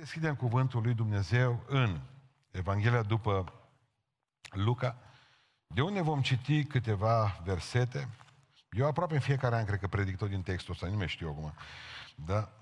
deschidem 0.00 0.34
cuvântul 0.34 0.82
lui 0.82 0.94
Dumnezeu 0.94 1.64
în 1.66 2.00
Evanghelia 2.50 3.02
după 3.02 3.52
Luca, 4.50 4.96
de 5.66 5.82
unde 5.82 6.00
vom 6.00 6.22
citi 6.22 6.64
câteva 6.64 7.40
versete. 7.44 8.08
Eu 8.70 8.86
aproape 8.86 9.14
în 9.14 9.20
fiecare 9.20 9.56
an 9.56 9.64
cred 9.64 9.78
că 9.78 9.86
predic 9.86 10.16
tot 10.16 10.28
din 10.28 10.42
textul 10.42 10.72
ăsta, 10.72 10.86
nu 10.86 10.96
mai 10.96 11.08
știu 11.08 11.28
acum. 11.28 11.54
Dar 12.14 12.52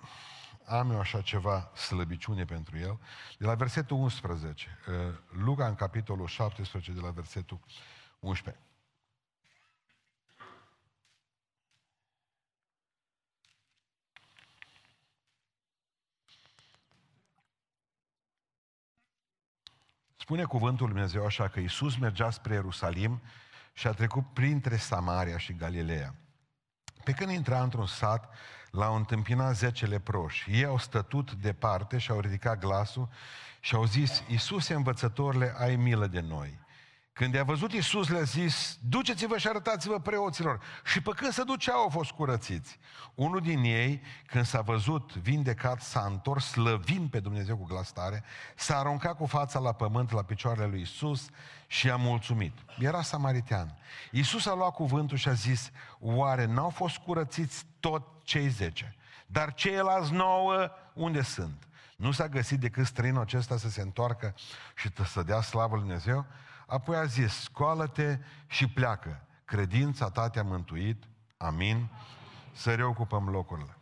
am 0.64 0.90
eu 0.90 0.98
așa 0.98 1.20
ceva 1.20 1.70
slăbiciune 1.74 2.44
pentru 2.44 2.78
el. 2.78 2.98
De 3.38 3.46
la 3.46 3.54
versetul 3.54 3.96
11, 3.96 4.78
uh, 4.88 4.94
Luca 5.30 5.66
în 5.66 5.74
capitolul 5.74 6.26
17, 6.26 6.92
de 6.92 7.00
la 7.00 7.10
versetul 7.10 7.60
11. 8.18 8.62
Spune 20.28 20.44
cuvântul 20.44 20.86
Lui 20.86 20.94
Dumnezeu 20.94 21.24
așa 21.24 21.48
că 21.48 21.60
Iisus 21.60 21.96
mergea 21.96 22.30
spre 22.30 22.54
Ierusalim 22.54 23.22
și 23.72 23.86
a 23.86 23.92
trecut 23.92 24.32
printre 24.32 24.76
Samaria 24.76 25.38
și 25.38 25.52
Galileea. 25.52 26.14
Pe 27.04 27.12
când 27.12 27.30
intra 27.30 27.62
într-un 27.62 27.86
sat, 27.86 28.34
l-au 28.70 28.94
întâmpinat 28.96 29.56
zece 29.56 29.86
leproși. 29.86 30.50
Ei 30.50 30.64
au 30.64 30.78
stătut 30.78 31.32
departe 31.32 31.98
și 31.98 32.10
au 32.10 32.20
ridicat 32.20 32.58
glasul 32.58 33.08
și 33.60 33.74
au 33.74 33.84
zis, 33.84 34.22
Iisuse 34.26 34.74
învățătorile, 34.74 35.54
ai 35.58 35.76
milă 35.76 36.06
de 36.06 36.20
noi. 36.20 36.58
Când 37.18 37.34
i-a 37.34 37.44
văzut 37.44 37.72
Iisus, 37.72 38.08
le-a 38.08 38.22
zis, 38.22 38.78
duceți-vă 38.88 39.38
și 39.38 39.48
arătați-vă 39.48 40.00
preoților. 40.00 40.60
Și 40.84 41.02
pe 41.02 41.10
când 41.16 41.32
se 41.32 41.42
duceau, 41.42 41.80
au 41.80 41.88
fost 41.88 42.10
curățiți. 42.10 42.78
Unul 43.14 43.40
din 43.40 43.62
ei, 43.62 44.02
când 44.26 44.44
s-a 44.44 44.60
văzut 44.60 45.14
vindecat, 45.14 45.80
s-a 45.80 46.04
întors 46.06 46.44
slăvind 46.44 47.10
pe 47.10 47.20
Dumnezeu 47.20 47.56
cu 47.56 47.64
glas 47.64 47.92
tare, 47.92 48.24
s-a 48.56 48.78
aruncat 48.78 49.16
cu 49.16 49.26
fața 49.26 49.58
la 49.58 49.72
pământ, 49.72 50.12
la 50.12 50.22
picioarele 50.22 50.66
lui 50.66 50.78
Iisus 50.78 51.28
și 51.66 51.90
a 51.90 51.96
mulțumit. 51.96 52.52
Era 52.78 53.02
samaritean. 53.02 53.78
Iisus 54.10 54.46
a 54.46 54.54
luat 54.54 54.74
cuvântul 54.74 55.16
și 55.16 55.28
a 55.28 55.32
zis, 55.32 55.70
oare 56.00 56.44
n-au 56.44 56.70
fost 56.70 56.96
curățiți 56.96 57.64
tot 57.80 58.02
cei 58.22 58.48
zece? 58.48 58.96
Dar 59.26 59.54
ceilalți 59.54 60.12
nouă, 60.12 60.70
unde 60.94 61.22
sunt? 61.22 61.68
Nu 61.96 62.10
s-a 62.10 62.28
găsit 62.28 62.60
decât 62.60 62.86
străinul 62.86 63.22
acesta 63.22 63.56
să 63.56 63.68
se 63.68 63.80
întoarcă 63.80 64.34
și 64.74 64.90
să 65.04 65.22
dea 65.22 65.40
slavă 65.40 65.74
lui 65.74 65.84
Dumnezeu? 65.84 66.26
Apoi 66.68 66.96
a 66.96 67.04
zis, 67.04 67.32
scoală-te 67.32 68.18
și 68.46 68.68
pleacă. 68.68 69.22
Credința 69.44 70.10
ta 70.10 70.30
te-a 70.30 70.42
mântuit. 70.42 71.04
Amin. 71.36 71.88
Să 72.52 72.74
reocupăm 72.74 73.28
locurile. 73.28 73.76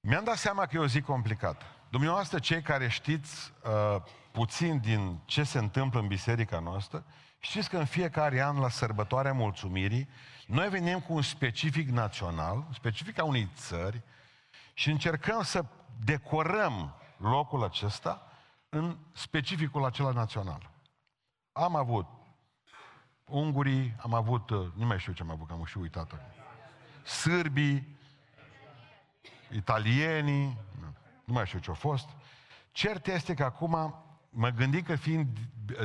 Mi-am 0.00 0.24
dat 0.24 0.36
seama 0.36 0.66
că 0.66 0.76
e 0.76 0.78
o 0.80 0.86
zi 0.86 1.00
complicată. 1.00 1.64
Dumneavoastră, 1.88 2.38
cei 2.38 2.62
care 2.62 2.88
știți 2.88 3.52
uh, 3.64 4.02
puțin 4.30 4.78
din 4.78 5.20
ce 5.24 5.42
se 5.42 5.58
întâmplă 5.58 6.00
în 6.00 6.06
biserica 6.06 6.58
noastră, 6.58 7.04
știți 7.38 7.68
că 7.68 7.78
în 7.78 7.84
fiecare 7.84 8.42
an, 8.42 8.58
la 8.58 8.68
sărbătoarea 8.68 9.32
mulțumirii, 9.32 10.08
noi 10.46 10.68
venim 10.68 11.00
cu 11.00 11.12
un 11.12 11.22
specific 11.22 11.88
național, 11.88 12.66
specific 12.72 13.18
a 13.18 13.24
unei 13.24 13.48
țări, 13.54 14.02
și 14.74 14.90
încercăm 14.90 15.42
să 15.42 15.64
decorăm 16.04 16.94
locul 17.16 17.64
acesta 17.64 18.28
în 18.74 18.98
specificul 19.12 19.84
acela 19.84 20.10
național. 20.10 20.70
Am 21.52 21.76
avut 21.76 22.06
ungurii, 23.24 23.96
am 23.98 24.14
avut, 24.14 24.50
uh, 24.50 24.72
nu 24.74 24.86
mai 24.86 24.98
știu 24.98 25.12
ce 25.12 25.22
am 25.22 25.30
avut, 25.30 25.46
că 25.46 25.52
am 25.52 25.64
și 25.64 25.78
uitat. 25.78 26.12
Sârbii, 27.04 27.96
italienii, 29.50 30.58
nu 31.24 31.32
mai 31.32 31.46
știu 31.46 31.58
ce 31.58 31.70
a 31.70 31.74
fost. 31.74 32.08
Cert 32.72 33.06
este 33.06 33.34
că 33.34 33.44
acum 33.44 33.94
mă 34.30 34.48
gândesc 34.48 34.84
că 34.84 34.96
fiind 34.96 35.38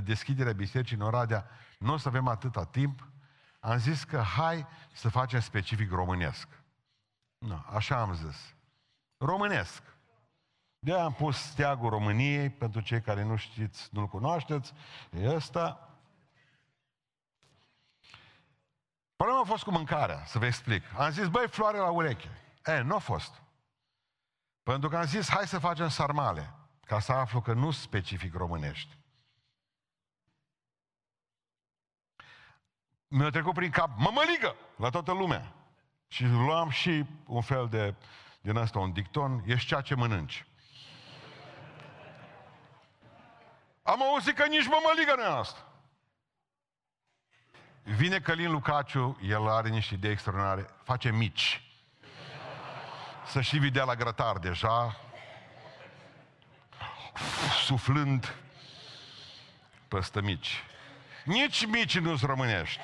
deschiderea 0.03 0.53
bisericii 0.53 0.95
în 0.95 1.01
Oradea, 1.01 1.49
nu 1.79 1.93
o 1.93 1.97
să 1.97 2.07
avem 2.07 2.27
atâta 2.27 2.65
timp, 2.65 3.07
am 3.59 3.77
zis 3.77 4.03
că 4.03 4.21
hai 4.21 4.67
să 4.93 5.09
facem 5.09 5.39
specific 5.39 5.91
românesc. 5.91 6.47
Nu, 7.37 7.65
așa 7.69 8.01
am 8.01 8.13
zis. 8.13 8.55
Românesc. 9.17 9.83
De 10.79 10.93
am 10.93 11.13
pus 11.13 11.37
steagul 11.37 11.89
României, 11.89 12.49
pentru 12.49 12.81
cei 12.81 13.01
care 13.01 13.23
nu 13.23 13.35
știți, 13.35 13.89
nu-l 13.91 14.07
cunoașteți, 14.07 14.73
e 15.11 15.35
ăsta. 15.35 15.89
Problema 19.15 19.41
a 19.41 19.45
fost 19.45 19.63
cu 19.63 19.71
mâncarea, 19.71 20.25
să 20.25 20.39
vă 20.39 20.45
explic. 20.45 20.83
Am 20.97 21.11
zis, 21.11 21.27
băi, 21.27 21.47
floare 21.47 21.77
la 21.77 21.89
ureche. 21.89 22.29
E, 22.65 22.81
nu 22.81 22.95
a 22.95 22.97
fost. 22.97 23.41
Pentru 24.63 24.89
că 24.89 24.97
am 24.97 25.05
zis, 25.05 25.29
hai 25.29 25.47
să 25.47 25.59
facem 25.59 25.87
sarmale, 25.87 26.53
ca 26.85 26.99
să 26.99 27.11
aflu 27.11 27.41
că 27.41 27.53
nu 27.53 27.71
specific 27.71 28.33
românești. 28.33 28.97
Mi-a 33.07 33.29
trecut 33.29 33.53
prin 33.53 33.71
cap, 33.71 33.89
mămăligă, 33.97 34.55
la 34.75 34.89
toată 34.89 35.11
lumea. 35.11 35.53
Și 36.07 36.25
luam 36.25 36.69
și 36.69 37.05
un 37.25 37.41
fel 37.41 37.67
de, 37.67 37.95
din 38.41 38.57
asta, 38.57 38.79
un 38.79 38.93
dicton, 38.93 39.43
ești 39.45 39.67
ceea 39.67 39.81
ce 39.81 39.95
mănânci. 39.95 40.48
Am 43.89 44.01
auzit 44.01 44.35
că 44.35 44.45
nici 44.45 44.67
mămăligă 44.67 45.13
nu 45.15 45.21
e 45.21 45.39
asta. 45.39 45.65
Vine 47.83 48.19
Călin 48.19 48.51
Lucaciu, 48.51 49.19
el 49.21 49.49
are 49.49 49.69
niște 49.69 49.93
idei 49.93 50.11
extraordinare, 50.11 50.69
face 50.83 51.11
mici. 51.11 51.63
Să 53.25 53.41
și 53.41 53.57
vedea 53.57 53.83
la 53.83 53.95
grătar 53.95 54.37
deja, 54.37 54.99
suflând 57.65 58.35
păstă 59.87 60.21
mici. 60.21 60.63
Nici 61.25 61.65
mici 61.65 61.99
nu-s 61.99 62.21
românești. 62.21 62.81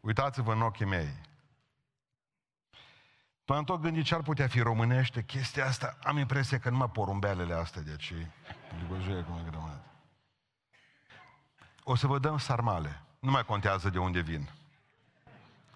Uitați-vă 0.00 0.52
în 0.52 0.62
ochii 0.62 0.86
mei. 0.86 1.27
Până 3.48 3.64
tot 3.64 3.80
gândit 3.80 4.04
ce 4.04 4.14
ar 4.14 4.22
putea 4.22 4.48
fi 4.48 4.60
românește 4.60 5.22
chestia 5.22 5.66
asta, 5.66 5.98
am 6.02 6.16
impresia 6.16 6.58
că 6.58 6.70
numai 6.70 6.90
porumbelele 6.90 7.54
astea 7.54 7.82
de 7.82 7.90
aici. 7.90 8.12
O 11.82 11.94
să 11.94 12.06
vă 12.06 12.18
dăm 12.18 12.38
sarmale. 12.38 13.02
Nu 13.18 13.30
mai 13.30 13.44
contează 13.44 13.90
de 13.90 13.98
unde 13.98 14.20
vin. 14.20 14.50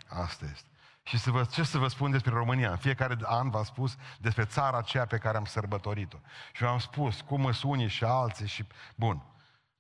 Asta 0.08 0.44
este. 0.52 0.68
Și 1.02 1.18
să 1.18 1.30
vă, 1.30 1.44
ce 1.44 1.62
să 1.62 1.78
vă 1.78 1.88
spun 1.88 2.10
despre 2.10 2.30
România? 2.30 2.70
În 2.70 2.76
fiecare 2.76 3.16
an 3.22 3.50
v-am 3.50 3.64
spus 3.64 3.96
despre 4.18 4.44
țara 4.44 4.78
aceea 4.78 5.06
pe 5.06 5.18
care 5.18 5.36
am 5.36 5.44
sărbătorit-o. 5.44 6.18
Și 6.52 6.62
v-am 6.62 6.78
spus 6.78 7.20
cum 7.20 7.52
sunt 7.52 7.72
unii 7.72 7.88
și 7.88 8.04
alții 8.04 8.46
și... 8.46 8.66
Bun. 8.94 9.22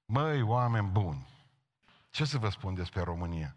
Măi, 0.04 0.42
oameni 0.42 0.88
buni, 0.88 1.26
ce 2.10 2.24
să 2.24 2.38
vă 2.38 2.48
spun 2.48 2.74
despre 2.74 3.02
România? 3.02 3.54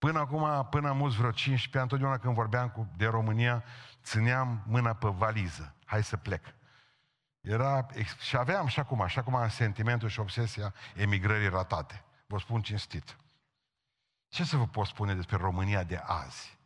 Până 0.00 0.18
acum, 0.18 0.66
până 0.70 0.88
am 0.88 0.96
mulți 0.96 1.16
vreo 1.16 1.30
15 1.30 1.78
ani, 1.78 1.82
întotdeauna 1.82 2.18
când 2.18 2.34
vorbeam 2.34 2.70
cu, 2.70 2.92
de 2.96 3.06
România, 3.06 3.64
țineam 4.02 4.62
mâna 4.66 4.94
pe 4.94 5.08
valiză. 5.08 5.74
Hai 5.84 6.04
să 6.04 6.16
plec. 6.16 6.54
Era, 7.40 7.86
și 8.20 8.36
aveam 8.36 8.66
și 8.66 8.80
acum, 8.80 9.00
așa 9.00 9.22
cum 9.22 9.34
am 9.34 9.48
sentimentul 9.48 10.08
și 10.08 10.20
obsesia 10.20 10.74
emigrării 10.94 11.48
ratate. 11.48 12.04
Vă 12.26 12.38
spun 12.38 12.62
cinstit. 12.62 13.16
Ce 14.28 14.44
să 14.44 14.56
vă 14.56 14.66
pot 14.66 14.86
spune 14.86 15.14
despre 15.14 15.36
România 15.36 15.82
de 15.82 15.96
azi? 15.96 16.58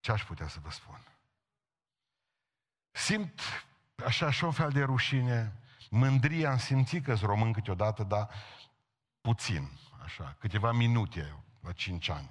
Ce 0.00 0.12
aș 0.12 0.24
putea 0.24 0.48
să 0.48 0.58
vă 0.62 0.70
spun? 0.70 0.98
Simt 2.90 3.40
așa 4.06 4.30
și 4.30 4.44
un 4.44 4.52
fel 4.52 4.70
de 4.70 4.82
rușine, 4.82 5.52
mândrie, 5.90 6.46
am 6.46 6.58
simțit 6.58 7.04
că 7.04 7.14
sunt 7.14 7.28
român 7.28 7.52
câteodată, 7.52 8.02
dar 8.02 8.30
puțin, 9.20 9.70
așa, 10.04 10.36
câteva 10.38 10.72
minute 10.72 11.44
la 11.64 11.72
5 11.72 12.08
ani. 12.08 12.30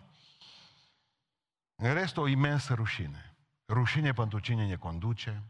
În 1.75 1.93
rest, 1.93 2.17
o 2.17 2.27
imensă 2.27 2.73
rușine. 2.73 3.35
Rușine 3.67 4.13
pentru 4.13 4.39
cine 4.39 4.65
ne 4.65 4.75
conduce, 4.75 5.43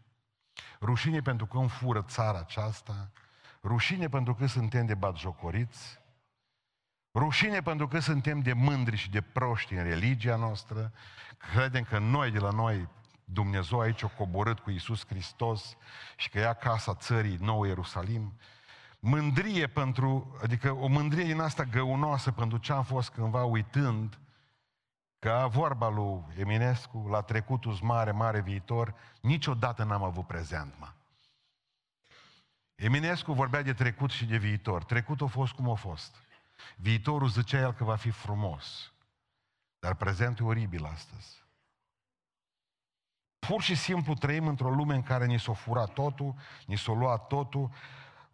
rușine 0.82 1.22
pentru 1.22 1.46
că 1.46 1.58
îmi 1.58 1.70
fură 1.70 2.02
țara 2.02 2.40
aceasta, 2.40 3.12
rușine 3.64 4.10
pentru 4.10 4.36
că 4.36 4.46
suntem 4.46 4.86
de 4.86 4.96
batjocoriți, 4.96 6.00
rușine 7.14 7.62
pentru 7.62 7.88
că 7.88 8.00
suntem 8.00 8.40
de 8.40 8.54
mândri 8.54 8.96
și 8.96 9.10
de 9.10 9.22
proști 9.22 9.74
în 9.74 9.84
religia 9.84 10.36
noastră, 10.36 10.94
credem 11.38 11.84
că 11.84 12.00
noi, 12.00 12.32
de 12.32 12.40
la 12.40 12.50
noi, 12.50 12.88
Dumnezeu 13.26 13.80
aici 13.80 14.04
a 14.04 14.08
coborât 14.08 14.60
cu 14.60 14.70
Iisus 14.70 15.06
Hristos 15.08 15.78
și 16.18 16.30
că 16.30 16.40
ia 16.40 16.54
casa 16.54 16.96
țării 16.96 17.38
Nou 17.42 17.64
Ierusalim, 17.64 18.34
mândrie 19.06 19.68
pentru, 19.68 20.38
adică 20.42 20.72
o 20.72 20.88
mândrie 20.88 21.24
din 21.24 21.40
asta 21.40 21.64
găunoasă 21.64 22.32
pentru 22.32 22.58
ce 22.58 22.72
am 22.72 22.84
fost 22.84 23.10
cândva 23.10 23.44
uitând 23.44 24.20
că 25.20 25.48
vorba 25.52 25.90
lui 25.90 26.24
Eminescu, 26.38 27.08
la 27.10 27.22
trecutul 27.22 27.78
mare, 27.82 28.12
mare 28.12 28.42
viitor, 28.42 28.96
niciodată 29.22 29.84
n-am 29.84 30.04
avut 30.04 30.28
prezent, 30.28 30.74
mă. 30.80 30.94
Eminescu 32.76 33.34
vorbea 33.34 33.62
de 33.62 33.74
trecut 33.74 34.12
și 34.12 34.26
de 34.26 34.38
viitor. 34.38 34.84
Trecutul 34.84 35.26
a 35.26 35.30
fost 35.30 35.54
cum 35.54 35.70
a 35.70 35.76
fost. 35.76 36.16
Viitorul 36.76 37.28
zicea 37.28 37.60
el 37.60 37.74
că 37.74 37.84
va 37.84 37.96
fi 37.96 38.10
frumos. 38.10 38.94
Dar 39.80 39.94
prezentul 39.96 40.46
e 40.46 40.50
oribil 40.50 40.86
astăzi. 40.86 41.44
Pur 43.40 43.62
și 43.62 43.76
simplu 43.76 44.14
trăim 44.14 44.48
într-o 44.48 44.70
lume 44.70 44.96
în 44.96 45.04
care 45.04 45.26
ni 45.26 45.40
s-o 45.40 45.54
furat 45.54 45.94
totul, 45.94 46.36
ni 46.66 46.78
s-o 46.78 46.94
luat 46.94 47.28
totul, 47.28 47.72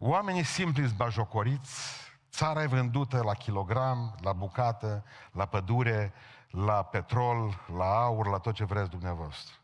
oamenii 0.02 0.44
simpli 0.44 0.84
sunt 0.84 0.96
bajocoriți, 0.96 2.00
țara 2.30 2.62
e 2.62 2.66
vândută 2.66 3.22
la 3.22 3.34
kilogram, 3.34 4.14
la 4.20 4.32
bucată, 4.32 5.04
la 5.32 5.46
pădure, 5.46 6.12
la 6.50 6.82
petrol, 6.82 7.64
la 7.76 8.02
aur, 8.02 8.26
la 8.26 8.38
tot 8.38 8.54
ce 8.54 8.64
vreți 8.64 8.90
dumneavoastră. 8.90 9.54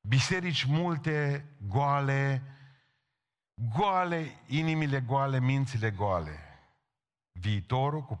Biserici 0.00 0.64
multe, 0.64 1.46
goale, 1.68 2.42
goale, 3.54 4.40
inimile 4.46 5.00
goale, 5.00 5.40
mințile 5.40 5.90
goale. 5.90 6.40
Viitorul 7.32 8.02
cu 8.02 8.20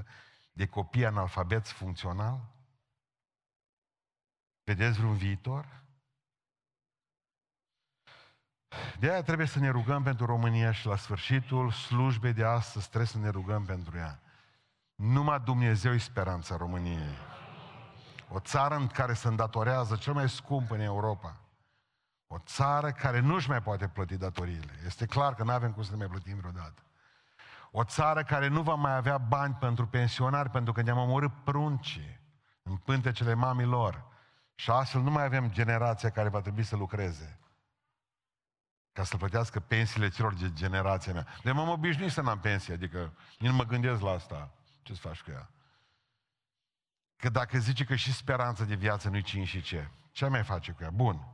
50% 0.00 0.04
de 0.52 0.66
copii 0.66 1.06
analfabeți 1.06 1.72
funcțional? 1.72 2.40
Vedeți 4.64 4.98
vreun 4.98 5.16
viitor? 5.16 5.81
De 8.98 9.10
aia 9.10 9.22
trebuie 9.22 9.46
să 9.46 9.58
ne 9.58 9.70
rugăm 9.70 10.02
pentru 10.02 10.26
România 10.26 10.72
și 10.72 10.86
la 10.86 10.96
sfârșitul 10.96 11.70
slujbei 11.70 12.32
de 12.32 12.44
astăzi 12.44 12.86
trebuie 12.86 13.06
să 13.06 13.18
ne 13.18 13.28
rugăm 13.28 13.64
pentru 13.64 13.96
ea. 13.96 14.20
Numai 14.94 15.40
Dumnezeu 15.44 15.92
e 15.92 15.98
speranța 15.98 16.56
României. 16.56 17.16
O 18.28 18.38
țară 18.38 18.74
în 18.74 18.86
care 18.86 19.12
se 19.12 19.28
îndatorează 19.28 19.96
cel 19.96 20.12
mai 20.12 20.28
scump 20.28 20.70
în 20.70 20.80
Europa. 20.80 21.36
O 22.26 22.38
țară 22.38 22.90
care 22.90 23.20
nu-și 23.20 23.48
mai 23.48 23.62
poate 23.62 23.88
plăti 23.88 24.16
datoriile. 24.16 24.72
Este 24.86 25.06
clar 25.06 25.34
că 25.34 25.44
nu 25.44 25.52
avem 25.52 25.72
cum 25.72 25.82
să 25.82 25.90
ne 25.90 25.96
mai 25.96 26.06
plătim 26.06 26.36
vreodată. 26.36 26.82
O 27.70 27.84
țară 27.84 28.22
care 28.22 28.48
nu 28.48 28.62
va 28.62 28.74
mai 28.74 28.96
avea 28.96 29.18
bani 29.18 29.54
pentru 29.54 29.86
pensionari 29.86 30.50
pentru 30.50 30.72
că 30.72 30.82
ne-am 30.82 30.98
omorât 30.98 31.32
pruncii 31.44 32.20
în 32.62 32.76
pântecele 32.76 33.34
mamilor. 33.34 34.04
Și 34.54 34.70
astfel 34.70 35.00
nu 35.00 35.10
mai 35.10 35.24
avem 35.24 35.50
generația 35.50 36.10
care 36.10 36.28
va 36.28 36.40
trebui 36.40 36.62
să 36.62 36.76
lucreze 36.76 37.41
ca 38.92 39.04
să 39.04 39.16
plătească 39.16 39.60
pensiile 39.60 40.08
celor 40.08 40.34
de 40.34 40.52
generația 40.52 41.12
mea. 41.12 41.26
De 41.42 41.52
m-am 41.52 41.68
obișnuit 41.68 42.10
să 42.10 42.20
n-am 42.20 42.40
pensie, 42.40 42.74
adică 42.74 43.12
nu 43.38 43.52
mă 43.52 43.64
gândesc 43.64 44.00
la 44.00 44.10
asta. 44.10 44.50
Ce 44.82 44.94
să 44.94 45.00
faci 45.00 45.20
cu 45.20 45.30
ea? 45.30 45.50
Că 47.16 47.28
dacă 47.28 47.58
zice 47.58 47.84
că 47.84 47.94
și 47.94 48.12
speranța 48.12 48.64
de 48.64 48.74
viață 48.74 49.08
nu-i 49.08 49.22
cine 49.22 49.44
și 49.44 49.60
ce, 49.62 49.88
ce 50.10 50.26
mai 50.26 50.42
face 50.42 50.72
cu 50.72 50.82
ea? 50.82 50.90
Bun. 50.90 51.26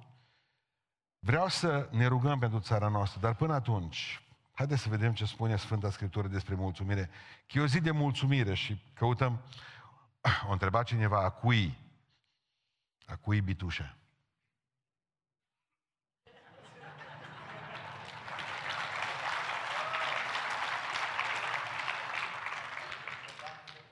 Vreau 1.18 1.48
să 1.48 1.88
ne 1.90 2.06
rugăm 2.06 2.38
pentru 2.38 2.58
țara 2.58 2.88
noastră, 2.88 3.20
dar 3.20 3.34
până 3.34 3.54
atunci, 3.54 4.22
haideți 4.52 4.82
să 4.82 4.88
vedem 4.88 5.12
ce 5.12 5.24
spune 5.24 5.56
Sfânta 5.56 5.90
Scriptură 5.90 6.28
despre 6.28 6.54
mulțumire. 6.54 7.10
Că 7.46 7.58
e 7.58 7.62
o 7.62 7.66
zi 7.66 7.80
de 7.80 7.90
mulțumire 7.90 8.54
și 8.54 8.82
căutăm, 8.94 9.40
o 10.48 10.52
întreba 10.52 10.82
cineva, 10.82 11.24
a 11.24 11.30
cui? 11.30 11.78
A 13.06 13.16
cui 13.16 13.40
bitușa? 13.40 13.97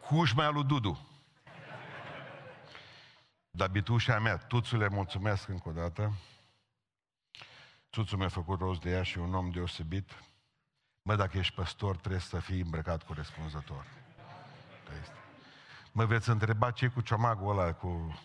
Cușmea 0.07 0.49
lui 0.49 0.65
Dudu. 0.65 1.09
Dar 3.51 3.69
bitușa 3.69 4.19
mea, 4.19 4.37
Tuțule, 4.37 4.89
mulțumesc 4.89 5.49
încă 5.49 5.69
o 5.69 5.73
dată. 5.73 6.13
Tuțul 7.91 8.19
mi-a 8.19 8.29
făcut 8.29 8.61
rost 8.61 8.81
de 8.81 8.91
ea 8.91 9.03
și 9.03 9.19
un 9.19 9.35
om 9.35 9.51
deosebit. 9.51 10.23
Mă, 11.03 11.17
dacă 11.17 11.39
ești 11.39 11.55
păstor, 11.55 11.97
trebuie 11.97 12.21
să 12.21 12.39
fii 12.39 12.61
îmbrăcat 12.61 13.03
corespunzător. 13.03 13.85
Mă 15.93 16.05
veți 16.05 16.29
întreba 16.29 16.71
ce 16.71 16.89
cu 16.89 17.01
ciomagul 17.01 17.59
ăla, 17.59 17.73
cu... 17.73 18.21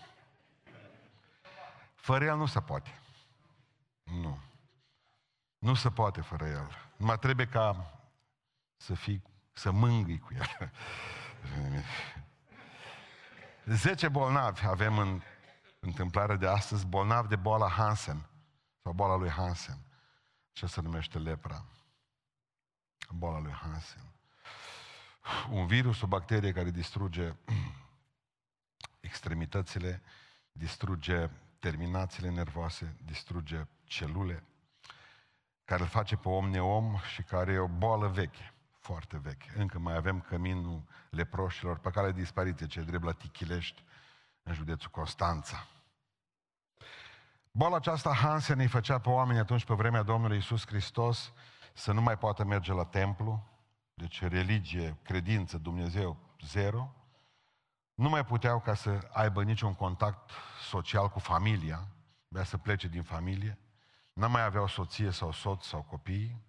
Fără 1.96 2.26
el 2.26 2.38
nu 2.38 2.46
se 2.46 2.62
poate. 2.62 3.00
Nu. 4.04 4.40
Nu 5.58 5.74
se 5.74 5.92
poate 5.92 6.22
fără 6.22 6.46
el. 6.46 6.70
Numai 6.98 7.20
trebuie 7.20 7.48
ca 7.48 8.00
să 8.78 8.94
fii, 8.94 9.24
să 9.54 9.72
mângâi 9.72 10.20
cu 10.20 10.34
el. 10.34 10.72
Zece 13.66 14.08
bolnavi 14.08 14.66
avem 14.66 14.98
în 14.98 15.22
întâmplarea 15.80 16.36
de 16.36 16.48
astăzi, 16.48 16.86
bolnavi 16.86 17.28
de 17.28 17.36
boala 17.36 17.70
Hansen, 17.70 18.30
sau 18.84 18.94
boala 18.94 19.16
lui 19.16 19.30
Hansen. 19.30 19.78
Ce 20.52 20.66
se 20.66 20.82
numește 20.82 21.18
lepra. 21.18 21.66
Boala 23.10 23.40
lui 23.40 23.52
Hansen. 23.52 24.02
Un 25.50 25.68
virus, 25.68 26.02
o 26.02 26.08
bacterie 26.08 26.52
care 26.52 26.70
distruge 26.70 27.36
extremitățile, 29.00 30.02
distruge 30.52 31.30
terminațiile 31.60 32.30
nervoase, 32.30 32.96
distruge 33.06 33.68
celule, 33.84 34.44
care 35.66 35.82
îl 35.82 35.88
face 35.88 36.16
pe 36.16 36.30
om 36.30 36.50
neom 36.50 36.98
și 37.14 37.24
care 37.24 37.52
e 37.52 37.58
o 37.58 37.68
boală 37.68 38.08
veche 38.08 38.51
foarte 38.82 39.18
veche. 39.18 39.52
Încă 39.56 39.80
mai 39.80 39.96
avem 39.96 40.22
căminul 40.22 40.84
leproșilor 41.10 41.78
pe 41.78 41.90
care 41.90 42.12
dispariție, 42.12 42.68
ce 42.68 42.82
drept 42.82 43.04
la 43.04 43.12
Tichilești, 43.12 43.84
în 44.44 44.54
județul 44.54 44.90
Constanța. 44.90 45.68
Boala 47.52 47.76
aceasta 47.76 48.14
Hansen 48.14 48.60
îi 48.60 48.68
făcea 48.68 49.00
pe 49.00 49.10
oameni 49.10 49.40
atunci, 49.40 49.66
pe 49.66 49.74
vremea 49.74 50.02
Domnului 50.02 50.38
Isus 50.38 50.66
Hristos, 50.66 51.34
să 51.74 51.92
nu 51.92 52.02
mai 52.02 52.18
poată 52.18 52.44
merge 52.44 52.74
la 52.74 52.86
templu, 52.86 53.44
deci 53.94 54.22
religie, 54.22 54.98
credință, 55.04 55.58
Dumnezeu, 55.58 56.18
zero. 56.46 56.96
Nu 57.94 58.10
mai 58.10 58.26
puteau 58.26 58.60
ca 58.60 58.74
să 58.74 59.10
aibă 59.12 59.44
niciun 59.44 59.74
contact 59.74 60.30
social 60.70 61.10
cu 61.10 61.20
familia, 61.20 61.88
vrea 62.28 62.44
să 62.44 62.58
plece 62.58 62.88
din 62.88 63.04
familie. 63.04 63.58
Nu 64.14 64.30
mai 64.30 64.44
aveau 64.44 64.68
soție 64.68 65.12
sau 65.12 65.32
soț 65.32 65.66
sau 65.66 65.82
copii. 65.82 66.42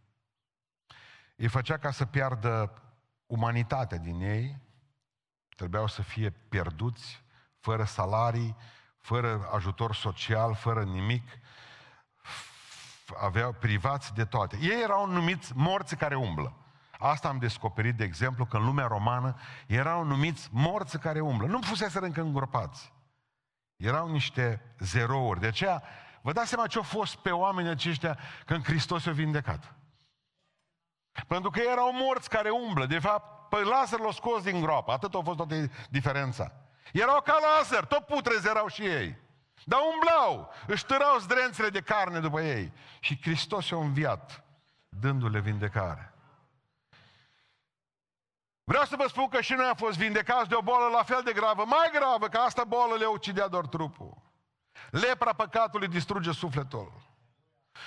Îi 1.43 1.49
făcea 1.49 1.77
ca 1.77 1.91
să 1.91 2.05
piardă 2.05 2.83
umanitatea 3.27 3.99
din 3.99 4.21
ei, 4.21 4.61
trebuiau 5.57 5.87
să 5.87 6.03
fie 6.03 6.31
pierduți, 6.31 7.25
fără 7.61 7.85
salarii, 7.85 8.57
fără 9.01 9.49
ajutor 9.55 9.95
social, 9.95 10.55
fără 10.55 10.83
nimic, 10.83 11.29
aveau 13.21 13.53
privați 13.53 14.15
de 14.15 14.25
toate. 14.25 14.59
Ei 14.61 14.83
erau 14.83 15.07
numiți 15.07 15.53
morți 15.57 15.97
care 15.97 16.15
umblă. 16.15 16.57
Asta 16.99 17.29
am 17.29 17.39
descoperit, 17.39 17.97
de 17.97 18.05
exemplu, 18.05 18.45
că 18.45 18.57
în 18.57 18.65
lumea 18.65 18.87
romană 18.87 19.37
erau 19.67 20.05
numiți 20.05 20.49
morți 20.53 20.99
care 20.99 21.21
umblă. 21.21 21.47
Nu 21.47 21.61
fusese 21.61 21.99
încă 21.99 22.21
îngropați. 22.21 22.93
Erau 23.77 24.11
niște 24.11 24.75
zerouri. 24.79 25.41
De 25.41 25.47
aceea, 25.47 25.83
vă 26.21 26.33
dați 26.33 26.49
seama 26.49 26.67
ce 26.67 26.77
au 26.77 26.85
fost 26.85 27.17
pe 27.17 27.31
oamenii 27.31 27.71
aceștia 27.71 28.19
când 28.45 28.65
Hristos 28.65 29.05
i-a 29.05 29.13
vindecat. 29.13 29.77
Pentru 31.27 31.51
că 31.51 31.61
erau 31.61 31.93
morți 31.93 32.29
care 32.29 32.51
umblă. 32.51 32.87
De 32.87 32.99
fapt, 32.99 33.49
pe 33.49 33.57
Lazar 33.63 34.01
l-a 34.01 34.13
scos 34.13 34.43
din 34.43 34.61
groapă. 34.61 34.93
Atât 34.93 35.15
a 35.15 35.21
fost 35.25 35.37
toată 35.37 35.71
diferența. 35.91 36.53
Erau 36.93 37.21
ca 37.21 37.39
Lazar, 37.41 37.85
tot 37.85 38.07
putrezi 38.07 38.49
erau 38.49 38.67
și 38.67 38.83
ei. 38.83 39.17
Dar 39.65 39.81
umblau, 39.93 40.53
își 40.67 40.87
târau 40.87 41.19
zdrențele 41.19 41.69
de 41.69 41.81
carne 41.81 42.21
după 42.21 42.41
ei. 42.41 42.73
Și 43.01 43.21
Hristos 43.23 43.69
i-a 43.69 43.77
înviat, 43.77 44.45
dându-le 44.89 45.41
vindecare. 45.41 46.15
Vreau 48.65 48.85
să 48.85 48.97
vă 48.97 49.07
spun 49.09 49.29
că 49.29 49.41
și 49.41 49.53
noi 49.53 49.67
am 49.67 49.75
fost 49.75 49.99
vindecați 49.99 50.49
de 50.49 50.55
o 50.55 50.63
boală 50.63 50.89
la 50.97 51.03
fel 51.03 51.21
de 51.25 51.33
gravă, 51.33 51.65
mai 51.65 51.91
gravă, 51.93 52.29
că 52.29 52.39
asta 52.39 52.65
boală 52.65 52.95
le 52.95 53.05
ucidea 53.05 53.49
doar 53.49 53.67
trupul. 53.67 54.17
Lepra 54.91 55.33
păcatului 55.33 55.89
distruge 55.89 56.33
sufletul. 56.33 56.93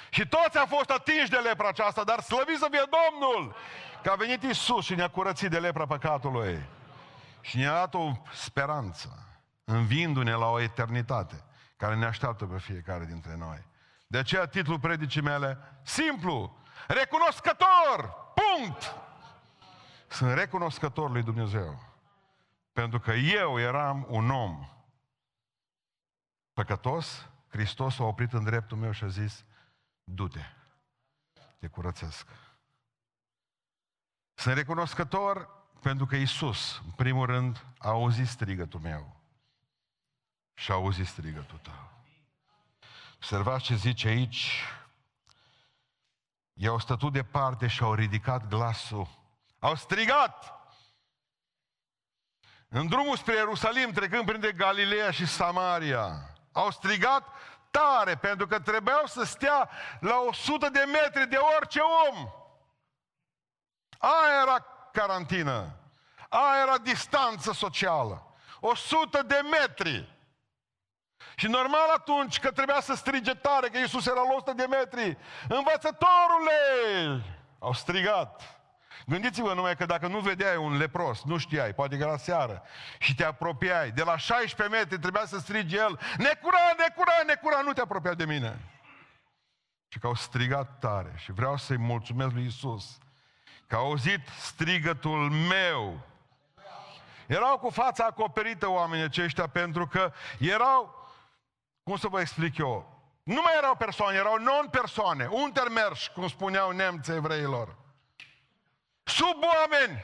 Și 0.09 0.27
toți 0.27 0.57
au 0.57 0.65
fost 0.65 0.89
atinși 0.89 1.29
de 1.29 1.37
lepra 1.37 1.67
aceasta, 1.67 2.03
dar 2.03 2.19
slăvit 2.19 2.57
să 2.57 2.67
fie 2.71 2.83
Domnul! 2.97 3.55
Că 4.03 4.09
a 4.09 4.15
venit 4.15 4.43
Isus 4.43 4.85
și 4.85 4.95
ne-a 4.95 5.09
curățit 5.09 5.49
de 5.49 5.59
lepra 5.59 5.85
păcatului. 5.85 6.65
Și 7.41 7.57
ne-a 7.57 7.73
dat 7.73 7.93
o 7.93 8.11
speranță, 8.33 9.39
învindu-ne 9.63 10.33
la 10.33 10.49
o 10.49 10.59
eternitate, 10.59 11.43
care 11.77 11.95
ne 11.95 12.05
așteaptă 12.05 12.45
pe 12.45 12.57
fiecare 12.57 13.05
dintre 13.05 13.35
noi. 13.35 13.65
De 14.07 14.17
aceea 14.17 14.45
titlul 14.45 14.79
predicii 14.79 15.21
mele, 15.21 15.57
simplu, 15.83 16.57
recunoscător, 16.87 18.15
punct! 18.35 18.95
Sunt 20.07 20.33
recunoscător 20.33 21.11
lui 21.11 21.23
Dumnezeu. 21.23 21.79
Pentru 22.73 22.99
că 22.99 23.11
eu 23.11 23.59
eram 23.59 24.05
un 24.09 24.29
om 24.29 24.69
păcătos, 26.53 27.29
Hristos 27.49 27.99
a 27.99 28.03
oprit 28.03 28.33
în 28.33 28.43
dreptul 28.43 28.77
meu 28.77 28.91
și 28.91 29.03
a 29.03 29.07
zis, 29.07 29.45
du-te, 30.05 30.45
te 31.59 31.67
curățesc. 31.67 32.27
Sunt 34.33 34.55
recunoscător 34.55 35.49
pentru 35.81 36.05
că 36.05 36.15
Isus, 36.15 36.81
în 36.85 36.91
primul 36.91 37.25
rând, 37.25 37.65
a 37.77 37.89
auzit 37.89 38.27
strigătul 38.27 38.79
meu 38.79 39.15
și 40.53 40.71
a 40.71 40.73
auzit 40.73 41.07
strigătul 41.07 41.57
tău. 41.57 41.91
Observați 43.15 43.63
ce 43.63 43.75
zice 43.75 44.07
aici. 44.07 44.63
I-au 46.53 46.79
stătut 46.79 47.13
departe 47.13 47.67
și 47.67 47.83
au 47.83 47.93
ridicat 47.93 48.47
glasul. 48.47 49.07
Au 49.59 49.75
strigat! 49.75 50.53
În 52.67 52.87
drumul 52.87 53.17
spre 53.17 53.35
Ierusalim, 53.35 53.91
trecând 53.91 54.25
printre 54.25 54.51
Galileea 54.51 55.11
și 55.11 55.25
Samaria, 55.25 56.35
Au 56.55 56.71
strigat 56.71 57.27
tare, 57.77 58.15
pentru 58.15 58.47
că 58.47 58.59
trebuiau 58.59 59.05
să 59.05 59.23
stea 59.23 59.69
la 59.99 60.17
100 60.17 60.69
de 60.69 60.83
metri 60.91 61.27
de 61.27 61.37
orice 61.57 61.79
om. 61.79 62.29
Aia 63.97 64.41
era 64.41 64.65
carantină. 64.91 65.75
Aia 66.29 66.61
era 66.61 66.77
distanță 66.77 67.51
socială. 67.51 68.35
100 68.59 69.21
de 69.21 69.41
metri. 69.51 70.13
Și 71.35 71.47
normal 71.47 71.89
atunci 71.95 72.39
că 72.39 72.51
trebuia 72.51 72.81
să 72.81 72.93
strige 72.93 73.33
tare, 73.33 73.69
că 73.69 73.77
Iisus 73.77 74.05
era 74.07 74.21
la 74.21 74.33
100 74.33 74.53
de 74.53 74.65
metri. 74.65 75.17
Învățătorule! 75.49 77.21
Au 77.59 77.73
strigat. 77.73 78.54
Gândiți-vă 79.05 79.53
numai 79.53 79.75
că 79.75 79.85
dacă 79.85 80.07
nu 80.07 80.19
vedeai 80.19 80.57
un 80.57 80.77
lepros, 80.77 81.23
nu 81.23 81.37
știai, 81.37 81.73
poate 81.73 81.97
că 81.97 82.03
era 82.03 82.17
seară, 82.17 82.63
și 82.99 83.15
te 83.15 83.23
apropiai, 83.23 83.91
de 83.91 84.03
la 84.03 84.17
16 84.17 84.77
metri 84.77 84.99
trebuia 84.99 85.25
să 85.25 85.39
strigi 85.39 85.75
el, 85.75 85.99
necura, 86.17 86.59
necura, 86.77 87.13
necura, 87.27 87.61
nu 87.61 87.73
te 87.73 87.81
apropia 87.81 88.13
de 88.13 88.25
mine. 88.25 88.59
Și 89.87 89.99
că 89.99 90.07
au 90.07 90.15
strigat 90.15 90.79
tare 90.79 91.13
și 91.15 91.31
vreau 91.31 91.57
să-i 91.57 91.77
mulțumesc 91.77 92.31
lui 92.31 92.45
Isus 92.45 92.97
că 93.67 93.75
au 93.75 93.85
auzit 93.85 94.27
strigătul 94.39 95.29
meu. 95.29 95.99
Erau 97.27 97.57
cu 97.57 97.69
fața 97.69 98.05
acoperită 98.05 98.69
oamenii 98.69 99.05
aceștia 99.05 99.47
pentru 99.47 99.87
că 99.87 100.11
erau, 100.39 101.07
cum 101.83 101.97
să 101.97 102.07
vă 102.07 102.19
explic 102.19 102.57
eu, 102.57 102.99
nu 103.23 103.41
mai 103.43 103.53
erau 103.57 103.75
persoane, 103.75 104.17
erau 104.17 104.37
non-persoane, 104.37 105.27
untermerși, 105.31 106.11
cum 106.11 106.27
spuneau 106.27 106.71
nemții 106.71 107.13
evreilor. 107.13 107.75
Sub 109.05 109.43
oameni! 109.43 110.03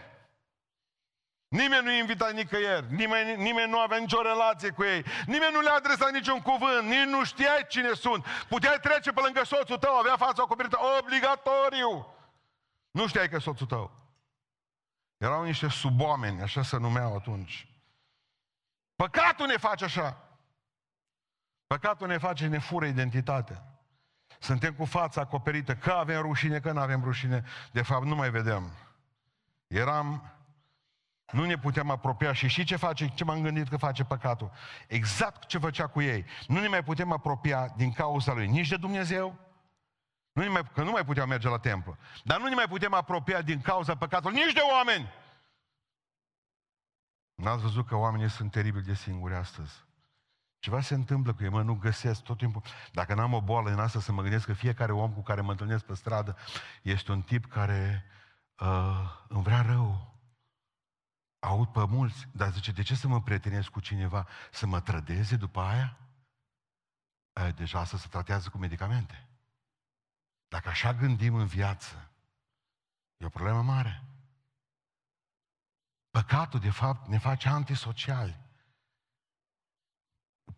Nimeni 1.47 1.85
nu 1.85 1.91
invita 1.91 2.29
nicăieri, 2.29 2.93
nimeni, 2.93 3.41
nimeni 3.41 3.71
nu 3.71 3.79
avea 3.79 3.97
nicio 3.97 4.21
relație 4.21 4.69
cu 4.69 4.83
ei, 4.83 5.05
nimeni 5.25 5.53
nu 5.53 5.59
le-a 5.59 5.73
adresat 5.73 6.11
niciun 6.11 6.41
cuvânt, 6.41 6.87
nici 6.87 7.05
nu 7.05 7.23
știai 7.23 7.65
cine 7.67 7.93
sunt. 7.93 8.25
Puteai 8.49 8.79
trece 8.81 9.11
pe 9.11 9.21
lângă 9.23 9.43
soțul 9.43 9.77
tău, 9.77 9.95
avea 9.95 10.17
fața 10.17 10.41
acoperită 10.41 10.77
obligatoriu. 10.99 12.15
Nu 12.91 13.07
știai 13.07 13.29
că 13.29 13.39
soțul 13.39 13.67
tău. 13.67 13.91
Erau 15.17 15.43
niște 15.43 15.67
suboameni, 15.67 16.41
așa 16.41 16.63
se 16.63 16.77
numeau 16.77 17.15
atunci. 17.15 17.67
Păcatul 18.95 19.45
ne 19.45 19.57
face 19.57 19.83
așa. 19.83 20.17
Păcatul 21.67 22.07
ne 22.07 22.17
face, 22.17 22.47
ne 22.47 22.59
fură 22.59 22.85
identitatea. 22.85 23.63
Suntem 24.39 24.73
cu 24.73 24.85
fața 24.85 25.21
acoperită, 25.21 25.75
că 25.75 25.91
avem 25.91 26.21
rușine, 26.21 26.59
că 26.59 26.71
nu 26.71 26.79
avem 26.79 27.03
rușine. 27.03 27.43
De 27.71 27.81
fapt, 27.81 28.05
nu 28.05 28.15
mai 28.15 28.29
vedem. 28.29 28.71
Eram, 29.71 30.31
nu 31.31 31.45
ne 31.45 31.57
puteam 31.57 31.89
apropia 31.89 32.33
și 32.33 32.47
și 32.47 32.63
ce 32.63 32.75
face, 32.75 33.07
ce 33.07 33.23
m-am 33.23 33.41
gândit 33.41 33.67
că 33.67 33.77
face 33.77 34.03
păcatul. 34.03 34.51
Exact 34.87 35.45
ce 35.45 35.57
făcea 35.57 35.87
cu 35.87 36.01
ei. 36.01 36.25
Nu 36.47 36.59
ne 36.59 36.67
mai 36.67 36.83
putem 36.83 37.11
apropia 37.11 37.73
din 37.75 37.91
cauza 37.91 38.33
lui, 38.33 38.47
nici 38.47 38.67
de 38.67 38.77
Dumnezeu, 38.77 39.39
nu 40.31 40.51
mai, 40.51 40.61
că 40.73 40.83
nu 40.83 40.91
mai 40.91 41.05
puteam 41.05 41.27
merge 41.27 41.49
la 41.49 41.59
templu. 41.59 41.97
Dar 42.23 42.39
nu 42.39 42.47
ne 42.47 42.55
mai 42.55 42.67
putem 42.67 42.93
apropia 42.93 43.41
din 43.41 43.61
cauza 43.61 43.95
păcatului 43.95 44.43
nici 44.43 44.53
de 44.53 44.61
oameni. 44.73 45.13
N-ați 47.35 47.61
văzut 47.61 47.87
că 47.87 47.95
oamenii 47.95 48.29
sunt 48.29 48.51
teribil 48.51 48.81
de 48.81 48.93
singuri 48.93 49.35
astăzi. 49.35 49.73
Ceva 50.59 50.81
se 50.81 50.93
întâmplă 50.93 51.33
cu 51.33 51.43
ei, 51.43 51.49
mă, 51.49 51.61
nu 51.61 51.73
găsesc 51.73 52.21
tot 52.21 52.37
timpul. 52.37 52.61
Dacă 52.91 53.13
n-am 53.13 53.33
o 53.33 53.41
boală 53.41 53.69
în 53.69 53.79
asta, 53.79 53.99
să 53.99 54.11
mă 54.11 54.21
gândesc 54.21 54.45
că 54.45 54.53
fiecare 54.53 54.91
om 54.91 55.11
cu 55.11 55.21
care 55.21 55.41
mă 55.41 55.51
întâlnesc 55.51 55.83
pe 55.83 55.95
stradă 55.95 56.37
este 56.81 57.11
un 57.11 57.21
tip 57.21 57.45
care 57.45 58.05
uh, 58.61 59.25
îmi 59.27 59.43
vrea 59.43 59.61
rău. 59.61 60.09
Aud 61.39 61.67
pe 61.67 61.85
mulți, 61.85 62.27
dar 62.31 62.51
zice, 62.51 62.71
de 62.71 62.81
ce 62.81 62.95
să 62.95 63.07
mă 63.07 63.21
prietenesc 63.21 63.69
cu 63.69 63.79
cineva? 63.79 64.27
Să 64.51 64.67
mă 64.67 64.81
trădeze 64.81 65.35
după 65.35 65.61
aia? 65.61 65.97
Aia 67.33 67.51
deja 67.51 67.79
asta 67.79 67.97
se 67.97 68.07
tratează 68.07 68.49
cu 68.49 68.57
medicamente. 68.57 69.27
Dacă 70.47 70.69
așa 70.69 70.93
gândim 70.93 71.35
în 71.35 71.45
viață, 71.45 72.11
e 73.17 73.25
o 73.25 73.29
problemă 73.29 73.61
mare. 73.61 74.03
Păcatul, 76.09 76.59
de 76.59 76.69
fapt, 76.69 77.07
ne 77.07 77.17
face 77.17 77.49
antisociali. 77.49 78.39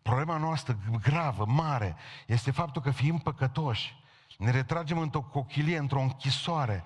Problema 0.02 0.36
noastră 0.36 0.78
gravă, 1.02 1.44
mare, 1.44 1.96
este 2.26 2.50
faptul 2.50 2.82
că 2.82 2.90
fiind 2.90 3.22
păcătoși, 3.22 3.96
ne 4.38 4.50
retragem 4.50 4.98
într-o 4.98 5.22
cochilie, 5.22 5.78
într-o 5.78 6.00
închisoare, 6.00 6.84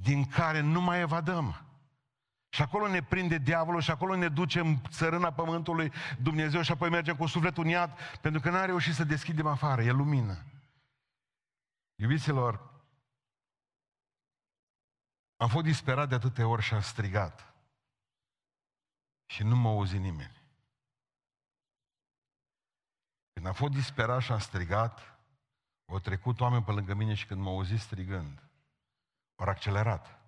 din 0.00 0.24
care 0.24 0.60
nu 0.60 0.80
mai 0.80 1.00
evadăm. 1.00 1.62
Și 2.48 2.62
acolo 2.62 2.88
ne 2.88 3.02
prinde 3.02 3.38
diavolul 3.38 3.80
și 3.80 3.90
acolo 3.90 4.16
ne 4.16 4.28
ducem 4.28 4.66
în 4.66 4.80
țărâna 4.88 5.32
pământului 5.32 5.92
Dumnezeu 6.22 6.62
și 6.62 6.72
apoi 6.72 6.90
mergem 6.90 7.16
cu 7.16 7.26
sufletul 7.26 7.64
în 7.64 7.68
iad, 7.68 7.98
pentru 8.20 8.40
că 8.40 8.50
n-a 8.50 8.64
reușit 8.64 8.94
să 8.94 9.04
deschidem 9.04 9.46
afară, 9.46 9.82
e 9.82 9.90
lumină. 9.90 10.44
Iubiților, 11.94 12.76
am 15.36 15.48
fost 15.48 15.64
disperat 15.64 16.08
de 16.08 16.14
atâtea 16.14 16.48
ori 16.48 16.62
și 16.62 16.74
am 16.74 16.80
strigat. 16.80 17.54
Și 19.26 19.42
nu 19.42 19.56
m-a 19.56 19.70
auzit 19.70 20.00
nimeni. 20.00 20.36
Când 23.32 23.46
am 23.46 23.52
fost 23.52 23.72
disperat 23.72 24.20
și 24.20 24.32
am 24.32 24.38
strigat, 24.38 25.18
au 25.86 25.98
trecut 25.98 26.40
oameni 26.40 26.64
pe 26.64 26.70
lângă 26.70 26.94
mine 26.94 27.14
și 27.14 27.26
când 27.26 27.40
m-au 27.40 27.54
auzit 27.54 27.80
strigând, 27.80 28.47
au 29.38 29.46
accelerat. 29.46 30.18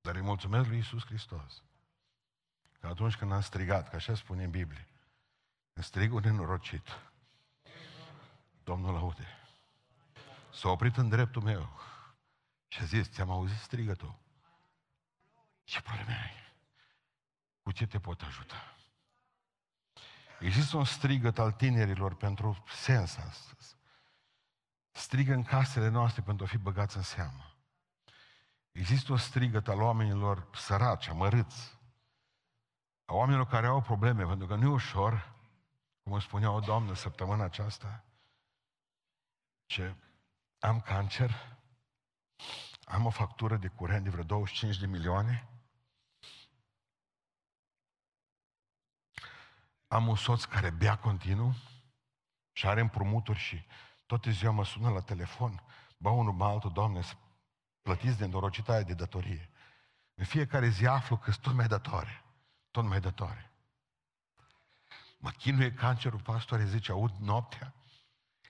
Dar 0.00 0.14
îi 0.14 0.20
mulțumesc 0.20 0.68
lui 0.68 0.76
Iisus 0.76 1.04
Hristos. 1.04 1.62
Că 2.80 2.86
atunci 2.86 3.16
când 3.16 3.32
am 3.32 3.40
strigat, 3.40 3.88
că 3.88 3.96
așa 3.96 4.14
spune 4.14 4.44
în 4.44 4.50
Biblie, 4.50 4.88
când 5.72 5.86
strig 5.86 6.14
un 6.14 6.20
nenorocit, 6.20 6.88
Domnul 8.64 8.96
aude. 8.96 9.26
S-a 10.52 10.68
oprit 10.68 10.96
în 10.96 11.08
dreptul 11.08 11.42
meu 11.42 11.80
și 12.68 12.80
a 12.80 12.84
zis, 12.84 13.10
ți-am 13.10 13.30
auzit 13.30 13.58
strigătul. 13.58 14.18
Ce 15.64 15.82
probleme 15.82 16.20
ai? 16.22 16.54
Cu 17.62 17.72
ce 17.72 17.86
te 17.86 17.98
pot 17.98 18.20
ajuta? 18.20 18.76
Există 20.40 20.76
un 20.76 20.84
strigăt 20.84 21.38
al 21.38 21.52
tinerilor 21.52 22.14
pentru 22.14 22.64
sens 22.74 23.16
astăzi. 23.16 23.76
Strigă 24.92 25.32
în 25.32 25.42
casele 25.42 25.88
noastre 25.88 26.22
pentru 26.22 26.44
a 26.44 26.48
fi 26.48 26.58
băgați 26.58 26.96
în 26.96 27.02
seamă. 27.02 27.56
Există 28.72 29.12
un 29.12 29.18
strigăt 29.18 29.68
al 29.68 29.80
oamenilor 29.80 30.48
săraci, 30.54 31.08
amărâți, 31.08 31.78
a 33.04 33.14
oamenilor 33.14 33.46
care 33.46 33.66
au 33.66 33.82
probleme, 33.82 34.24
pentru 34.24 34.46
că 34.46 34.54
nu 34.54 34.64
e 34.64 34.72
ușor, 34.72 35.34
cum 36.02 36.12
îmi 36.12 36.22
spunea 36.22 36.50
o 36.50 36.60
doamnă 36.60 36.94
săptămâna 36.94 37.44
aceasta, 37.44 38.04
ce 39.66 39.94
am 40.58 40.80
cancer, 40.80 41.56
am 42.84 43.06
o 43.06 43.10
factură 43.10 43.56
de 43.56 43.68
curent 43.68 44.04
de 44.04 44.10
vreo 44.10 44.22
25 44.24 44.78
de 44.78 44.86
milioane, 44.86 45.48
am 49.86 50.06
un 50.08 50.16
soț 50.16 50.44
care 50.44 50.70
bea 50.70 50.98
continuu 50.98 51.54
și 52.52 52.66
are 52.66 52.80
împrumuturi 52.80 53.38
și 53.38 53.66
toate 54.12 54.30
ziua 54.30 54.52
mă 54.52 54.64
sună 54.64 54.90
la 54.90 55.00
telefon, 55.00 55.62
ba 55.96 56.10
unul, 56.10 56.32
ba 56.32 56.46
altul, 56.46 56.72
Doamne, 56.72 57.02
să 57.02 57.14
plătiți 57.82 58.18
de 58.18 58.24
îndorocita 58.24 58.72
aia 58.72 58.82
de 58.82 58.94
datorie. 58.94 59.50
În 60.14 60.24
fiecare 60.24 60.68
zi 60.68 60.86
aflu 60.86 61.16
că 61.16 61.30
sunt 61.30 61.42
tot 61.42 61.54
mai 61.54 61.66
datoare, 61.66 62.24
tot 62.70 62.84
mai 62.84 63.00
datoare. 63.00 63.50
Mă 65.18 65.30
chinuie 65.30 65.72
cancerul, 65.72 66.20
pastore, 66.20 66.64
zice, 66.64 66.92
aud 66.92 67.14
noaptea, 67.18 67.74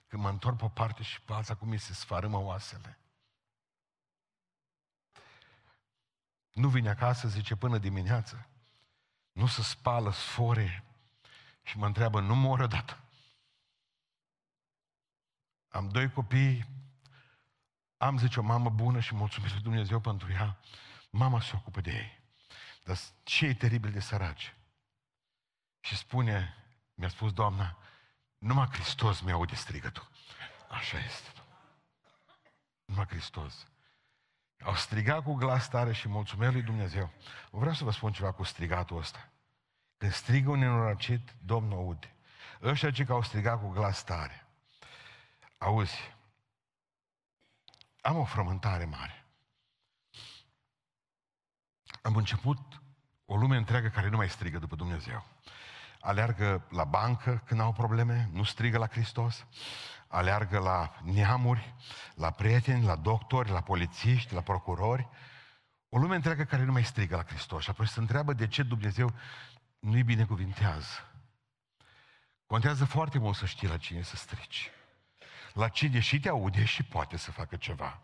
când 0.07 0.21
mă 0.21 0.29
întorc 0.29 0.57
pe 0.57 0.65
o 0.65 0.69
parte 0.69 1.03
și 1.03 1.21
pe 1.21 1.33
alta, 1.33 1.55
cum 1.55 1.69
mi 1.69 1.79
se 1.79 1.93
sfarâmă 1.93 2.37
oasele. 2.37 2.99
Nu 6.51 6.67
vine 6.67 6.89
acasă, 6.89 7.27
zice, 7.27 7.55
până 7.55 7.77
dimineață. 7.77 8.47
Nu 9.31 9.47
se 9.47 9.61
spală 9.61 10.11
sfore 10.11 10.83
și 11.61 11.77
mă 11.77 11.85
întreabă, 11.85 12.19
nu 12.19 12.35
mor 12.35 12.59
odată. 12.59 13.02
Am 15.73 15.89
doi 15.89 16.11
copii, 16.11 16.65
am, 17.97 18.17
zice, 18.17 18.39
o 18.39 18.43
mamă 18.43 18.69
bună 18.69 18.99
și 18.99 19.15
mulțumesc 19.15 19.53
lui 19.53 19.63
Dumnezeu 19.63 19.99
pentru 19.99 20.31
ea. 20.31 20.57
Mama 21.09 21.41
se 21.41 21.51
ocupă 21.55 21.81
de 21.81 21.91
ei. 21.91 22.19
Dar 22.83 22.97
ce 23.23 23.45
e 23.45 23.53
teribil 23.53 23.91
de 23.91 23.99
săraci? 23.99 24.55
Și 25.79 25.95
spune, 25.95 26.55
mi-a 26.93 27.07
spus 27.07 27.33
doamna, 27.33 27.77
numai 28.37 28.67
Hristos 28.71 29.21
mi-aude 29.21 29.55
strigătul. 29.55 30.09
Așa 30.69 30.97
este. 30.97 31.29
Numai 32.85 33.05
Hristos. 33.05 33.67
Au 34.63 34.75
strigat 34.75 35.23
cu 35.23 35.33
glas 35.33 35.69
tare 35.69 35.93
și 35.93 36.07
mulțumesc 36.07 36.51
lui 36.51 36.61
Dumnezeu. 36.61 37.11
Vreau 37.49 37.73
să 37.73 37.83
vă 37.83 37.91
spun 37.91 38.11
ceva 38.11 38.31
cu 38.31 38.43
strigatul 38.43 38.97
ăsta. 38.97 39.29
Când 39.97 40.11
strigă 40.11 40.49
un 40.49 40.59
nenorocit, 40.59 41.33
Domnul 41.45 41.77
aude. 41.77 42.15
Ăștia 42.61 42.91
ce 42.91 43.05
că 43.05 43.11
au 43.11 43.21
strigat 43.21 43.61
cu 43.61 43.69
glas 43.69 44.03
tare. 44.03 44.42
Auzi, 45.63 46.15
am 48.01 48.17
o 48.17 48.23
frământare 48.23 48.85
mare. 48.85 49.25
Am 52.01 52.15
început 52.15 52.81
o 53.25 53.35
lume 53.35 53.57
întreagă 53.57 53.87
care 53.87 54.09
nu 54.09 54.17
mai 54.17 54.29
strigă 54.29 54.59
după 54.59 54.75
Dumnezeu. 54.75 55.25
aleargă 55.99 56.67
la 56.69 56.83
bancă 56.83 57.43
când 57.45 57.59
au 57.59 57.73
probleme, 57.73 58.29
nu 58.31 58.43
strigă 58.43 58.77
la 58.77 58.87
Hristos, 58.87 59.45
aleargă 60.07 60.59
la 60.59 60.99
neamuri, 61.03 61.75
la 62.15 62.31
prieteni, 62.31 62.85
la 62.85 62.95
doctori, 62.95 63.49
la 63.49 63.61
polițiști, 63.61 64.33
la 64.33 64.41
procurori, 64.41 65.09
o 65.89 65.97
lume 65.97 66.15
întreagă 66.15 66.43
care 66.43 66.63
nu 66.63 66.71
mai 66.71 66.83
strigă 66.83 67.15
la 67.15 67.23
Hristos 67.23 67.63
și 67.63 67.69
apoi 67.69 67.87
se 67.87 67.99
întreabă 67.99 68.33
de 68.33 68.47
ce 68.47 68.63
Dumnezeu 68.63 69.13
nu-i 69.79 70.03
binecuvintează. 70.03 71.11
Contează 72.45 72.85
foarte 72.85 73.17
mult 73.17 73.35
să 73.35 73.45
știi 73.45 73.67
la 73.67 73.77
cine 73.77 74.01
să 74.01 74.15
strici. 74.15 74.71
La 75.53 75.67
cine 75.67 75.99
și 75.99 76.19
te 76.19 76.29
aude 76.29 76.65
și 76.65 76.83
poate 76.83 77.17
să 77.17 77.31
facă 77.31 77.55
ceva. 77.55 78.01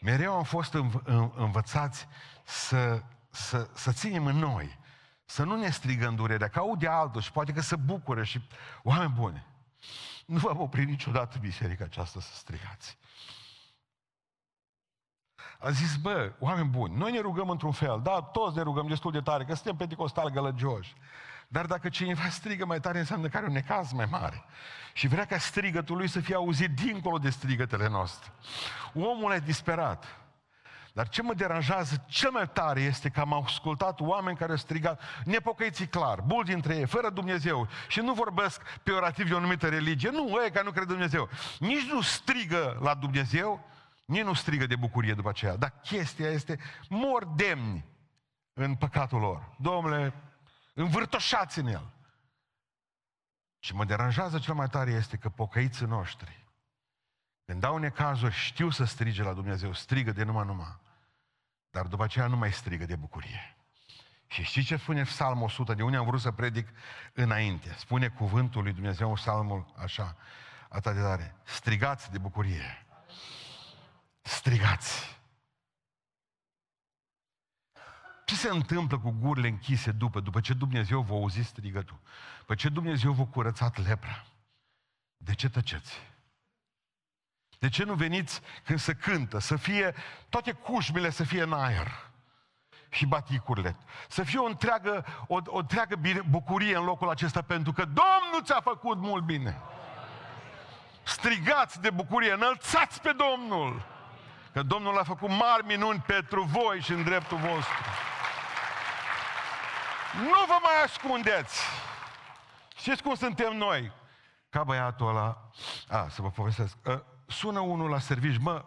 Mereu 0.00 0.34
am 0.34 0.44
fost 0.44 0.72
înv- 0.72 1.02
în, 1.04 1.32
învățați 1.34 2.06
să, 2.44 3.02
să, 3.30 3.70
să 3.74 3.92
ținem 3.92 4.26
în 4.26 4.36
noi, 4.36 4.78
să 5.24 5.44
nu 5.44 5.56
ne 5.56 5.70
strigăm 5.70 6.14
durerea, 6.14 6.48
că 6.48 6.58
aude 6.58 6.86
altul 6.86 7.20
și 7.20 7.32
poate 7.32 7.52
că 7.52 7.60
se 7.60 7.76
bucură 7.76 8.24
și 8.24 8.40
oameni 8.82 9.12
buni. 9.12 9.46
Nu 10.26 10.38
v-am 10.38 10.60
oprit 10.60 10.88
niciodată 10.88 11.38
biserica 11.38 11.84
aceasta 11.84 12.20
să 12.20 12.34
strigați. 12.34 12.98
A 15.58 15.70
zis, 15.70 15.96
bă, 15.96 16.32
oameni 16.38 16.68
buni, 16.68 16.96
noi 16.96 17.12
ne 17.12 17.20
rugăm 17.20 17.50
într-un 17.50 17.72
fel, 17.72 18.00
da, 18.02 18.22
toți 18.22 18.56
ne 18.56 18.62
rugăm 18.62 18.86
destul 18.86 19.12
de 19.12 19.20
tare, 19.20 19.44
că 19.44 19.54
suntem 19.54 19.76
pentecostali 19.76 20.32
gălăgioși. 20.32 20.94
Dar 21.50 21.66
dacă 21.66 21.88
cineva 21.88 22.28
strigă 22.28 22.66
mai 22.66 22.80
tare, 22.80 22.98
înseamnă 22.98 23.28
că 23.28 23.36
are 23.36 23.46
un 23.46 23.52
necaz 23.52 23.92
mai 23.92 24.06
mare. 24.10 24.44
Și 24.92 25.08
vrea 25.08 25.24
ca 25.24 25.38
strigătul 25.38 25.96
lui 25.96 26.08
să 26.08 26.20
fie 26.20 26.34
auzit 26.34 26.70
dincolo 26.70 27.18
de 27.18 27.30
strigătele 27.30 27.88
noastre. 27.88 28.32
Omul 28.94 29.32
e 29.32 29.38
disperat. 29.38 30.04
Dar 30.92 31.08
ce 31.08 31.22
mă 31.22 31.34
deranjează 31.34 32.04
cel 32.06 32.30
mai 32.30 32.48
tare 32.48 32.80
este 32.80 33.08
că 33.08 33.20
am 33.20 33.32
ascultat 33.32 34.00
oameni 34.00 34.36
care 34.36 34.50
au 34.50 34.56
strigat 34.56 35.02
nepocăiții 35.24 35.86
clar, 35.86 36.20
bul 36.20 36.44
dintre 36.44 36.76
ei, 36.76 36.86
fără 36.86 37.10
Dumnezeu. 37.10 37.68
Și 37.88 38.00
nu 38.00 38.12
vorbesc 38.12 38.62
peorativ 38.82 39.28
de 39.28 39.34
o 39.34 39.36
anumită 39.36 39.68
religie. 39.68 40.10
Nu, 40.10 40.40
ei 40.42 40.50
care 40.50 40.64
nu 40.64 40.70
cred 40.70 40.86
Dumnezeu. 40.86 41.28
Nici 41.58 41.90
nu 41.90 42.00
strigă 42.00 42.78
la 42.82 42.94
Dumnezeu, 42.94 43.68
nici 44.04 44.22
nu 44.22 44.32
strigă 44.32 44.66
de 44.66 44.76
bucurie 44.76 45.14
după 45.14 45.28
aceea. 45.28 45.56
Dar 45.56 45.72
chestia 45.82 46.30
este, 46.30 46.58
mor 46.88 47.24
demni 47.24 47.84
în 48.52 48.74
păcatul 48.74 49.20
lor. 49.20 49.48
Domnule, 49.56 50.12
învârtoșați 50.82 51.58
în 51.58 51.66
el. 51.66 51.92
Ce 53.58 53.72
mă 53.72 53.84
deranjează 53.84 54.38
cel 54.38 54.54
mai 54.54 54.68
tare 54.68 54.90
este 54.90 55.16
că 55.16 55.28
pocăiții 55.28 55.86
noștri, 55.86 56.46
când 57.44 57.60
dau 57.60 57.76
necazuri, 57.76 58.34
știu 58.34 58.70
să 58.70 58.84
strige 58.84 59.22
la 59.22 59.32
Dumnezeu, 59.32 59.72
strigă 59.72 60.12
de 60.12 60.22
numai 60.22 60.46
numai. 60.46 60.78
Dar 61.70 61.86
după 61.86 62.04
aceea 62.04 62.26
nu 62.26 62.36
mai 62.36 62.52
strigă 62.52 62.84
de 62.84 62.96
bucurie. 62.96 63.56
Și 64.26 64.42
știți 64.42 64.66
ce 64.66 64.76
spune 64.76 65.02
Psalmul 65.02 65.44
100, 65.44 65.74
de 65.74 65.82
unde 65.82 65.96
am 65.96 66.06
vrut 66.06 66.20
să 66.20 66.30
predic 66.30 66.68
înainte? 67.12 67.74
Spune 67.78 68.08
cuvântul 68.08 68.62
lui 68.62 68.72
Dumnezeu, 68.72 69.12
Psalmul 69.12 69.74
așa, 69.76 70.16
atât 70.68 70.94
de 70.94 71.00
tare. 71.00 71.34
Strigați 71.44 72.10
de 72.10 72.18
bucurie. 72.18 72.86
Strigați. 74.22 75.17
Ce 78.28 78.34
se 78.34 78.48
întâmplă 78.48 78.98
cu 78.98 79.14
gurile 79.20 79.48
închise 79.48 79.90
după, 79.90 80.20
după 80.20 80.40
ce 80.40 80.52
Dumnezeu 80.52 81.00
v-a 81.00 81.14
auzit 81.14 81.44
strigătul? 81.44 81.98
După 82.38 82.54
ce 82.54 82.68
Dumnezeu 82.68 83.12
v-a 83.12 83.24
curățat 83.24 83.86
lepra? 83.86 84.24
De 85.16 85.34
ce 85.34 85.48
tăceți? 85.48 86.00
De 87.58 87.68
ce 87.68 87.84
nu 87.84 87.94
veniți 87.94 88.40
când 88.64 88.78
se 88.78 88.94
cântă, 88.94 89.38
să 89.38 89.56
fie, 89.56 89.94
toate 90.28 90.52
cușmile 90.52 91.10
să 91.10 91.24
fie 91.24 91.42
în 91.42 91.52
aer? 91.52 92.10
Și 92.88 93.06
baticurile. 93.06 93.76
Să 94.08 94.22
fie 94.22 94.38
o 94.38 94.44
întreagă, 94.44 95.04
o, 95.26 95.38
o 95.46 95.58
întreagă 95.58 96.00
bucurie 96.30 96.76
în 96.76 96.84
locul 96.84 97.08
acesta, 97.08 97.42
pentru 97.42 97.72
că 97.72 97.84
Domnul 97.84 98.42
ți-a 98.42 98.60
făcut 98.60 98.98
mult 98.98 99.24
bine. 99.24 99.56
Strigați 101.02 101.80
de 101.80 101.90
bucurie, 101.90 102.32
înălțați 102.32 103.00
pe 103.00 103.12
Domnul. 103.12 103.86
Că 104.52 104.62
Domnul 104.62 104.98
a 104.98 105.04
făcut 105.04 105.28
mari 105.28 105.66
minuni 105.66 106.00
pentru 106.06 106.42
voi 106.42 106.80
și 106.80 106.92
în 106.92 107.02
dreptul 107.02 107.36
vostru. 107.36 108.06
Nu 110.14 110.44
vă 110.46 110.58
mai 110.62 110.82
ascundeți! 110.84 111.60
Știți 112.76 113.02
cum 113.02 113.14
suntem 113.14 113.56
noi? 113.56 113.92
Ca 114.50 114.64
băiatul 114.64 115.08
ăla... 115.08 115.50
A, 115.88 116.08
să 116.08 116.22
vă 116.22 116.30
povestesc. 116.30 116.76
Uh, 116.84 117.00
sună 117.26 117.60
unul 117.60 117.90
la 117.90 117.98
servici, 117.98 118.38
mă, 118.38 118.64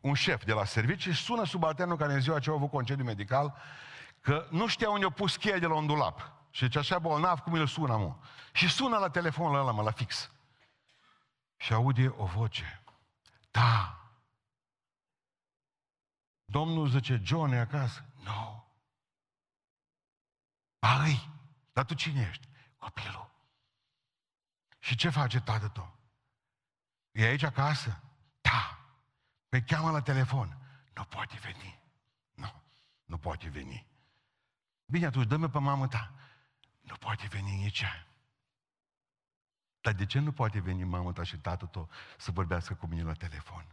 un 0.00 0.14
șef 0.14 0.44
de 0.44 0.52
la 0.52 0.64
servici 0.64 1.00
și 1.00 1.12
sună 1.12 1.44
subalternul 1.44 1.96
care 1.96 2.12
în 2.12 2.20
ziua 2.20 2.38
ce 2.38 2.50
a 2.50 2.52
avut 2.52 2.70
concediu 2.70 3.04
medical 3.04 3.56
că 4.20 4.46
nu 4.50 4.66
știa 4.66 4.90
unde 4.90 5.06
a 5.06 5.10
pus 5.10 5.36
cheia 5.36 5.58
de 5.58 5.66
la 5.66 5.74
un 5.74 5.86
dulap. 5.86 6.32
Și 6.50 6.68
ce 6.68 6.78
așa 6.78 6.98
bolnav, 6.98 7.38
cum 7.38 7.52
îl 7.52 7.66
sună, 7.66 7.96
mă. 7.96 8.14
Și 8.52 8.68
sună 8.68 8.98
la 8.98 9.10
telefonul 9.10 9.60
ăla, 9.60 9.70
mă, 9.70 9.82
la 9.82 9.90
fix. 9.90 10.30
Și 11.56 11.72
aude 11.72 12.14
o 12.16 12.24
voce. 12.24 12.82
Da. 13.50 13.96
Domnul 16.44 16.88
zice, 16.88 17.20
John 17.24 17.52
e 17.52 17.58
acasă? 17.58 18.04
Nu. 18.16 18.22
No. 18.24 18.71
Ba, 20.82 21.04
Dar 21.72 21.84
tu 21.84 21.94
cine 21.94 22.28
ești? 22.30 22.48
Copilul. 22.78 23.30
Și 24.78 24.96
ce 24.96 25.08
face 25.08 25.40
tatăl 25.40 25.68
tău? 25.68 25.96
E 27.10 27.24
aici 27.24 27.42
acasă? 27.42 28.02
Da. 28.40 28.78
Pe 29.48 29.62
cheamă 29.62 29.90
la 29.90 30.02
telefon. 30.02 30.56
Nu 30.94 31.04
poate 31.04 31.38
veni. 31.42 31.80
Nu, 32.34 32.62
nu 33.04 33.18
poate 33.18 33.48
veni. 33.48 33.86
Bine, 34.84 35.06
atunci 35.06 35.26
dă-mi 35.26 35.50
pe 35.50 35.58
mamă 35.58 35.88
ta. 35.88 36.12
Nu 36.80 36.94
poate 36.96 37.26
veni 37.26 37.56
nici 37.56 37.80
ea. 37.80 38.06
Dar 39.80 39.92
de 39.92 40.06
ce 40.06 40.18
nu 40.18 40.32
poate 40.32 40.60
veni 40.60 40.84
mama 40.84 41.12
ta 41.12 41.22
și 41.22 41.36
tatăl 41.36 41.68
tău 41.68 41.90
să 42.18 42.30
vorbească 42.30 42.74
cu 42.74 42.86
mine 42.86 43.02
la 43.02 43.12
telefon? 43.12 43.66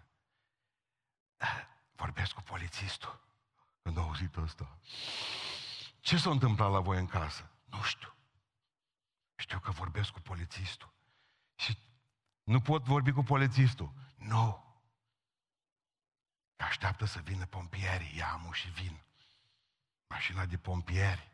Vorbesc 1.96 2.34
cu 2.34 2.42
polițistul. 2.42 3.20
Când 3.82 3.98
au 3.98 4.04
auzit 4.04 4.36
ăsta. 4.36 4.78
Ce 6.00 6.18
s-a 6.18 6.30
întâmplat 6.30 6.72
la 6.72 6.80
voi 6.80 6.98
în 6.98 7.08
casă? 7.08 7.50
Nu 7.66 7.82
știu. 7.82 8.14
Știu 9.36 9.60
că 9.60 9.72
vorbesc 9.72 10.12
cu 10.12 10.20
polițistul. 10.20 10.94
Și 11.56 11.78
nu 12.44 12.62
pot 12.62 12.84
vorbi 12.84 13.12
cu 13.12 13.24
polițistul. 13.24 13.94
Nu. 14.16 14.64
Așteaptă 16.56 17.06
să 17.06 17.20
vină 17.20 17.46
pompierii. 17.46 18.18
Ia 18.18 18.50
și 18.52 18.70
vin. 18.70 19.02
Mașina 20.08 20.46
de 20.46 20.58
pompieri. 20.58 21.32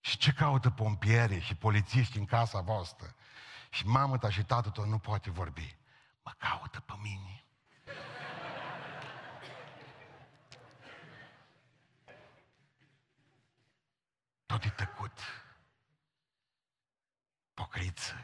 Și 0.00 0.16
ce 0.16 0.32
caută 0.32 0.70
pompierii 0.70 1.40
și 1.40 1.54
polițiști 1.54 2.18
în 2.18 2.24
casa 2.24 2.60
voastră? 2.60 3.14
Și 3.70 3.86
mamă 3.86 4.18
ta 4.18 4.30
și 4.30 4.44
tatăl 4.44 4.70
tău 4.70 4.84
nu 4.84 4.98
poate 4.98 5.30
vorbi. 5.30 5.76
Mă 6.22 6.34
caută 6.38 6.80
pe 6.80 6.92
mine. 7.02 7.44
Tot 14.56 14.64
e 14.64 14.70
tăcut. 14.70 15.18
Pocăiță 17.54 18.14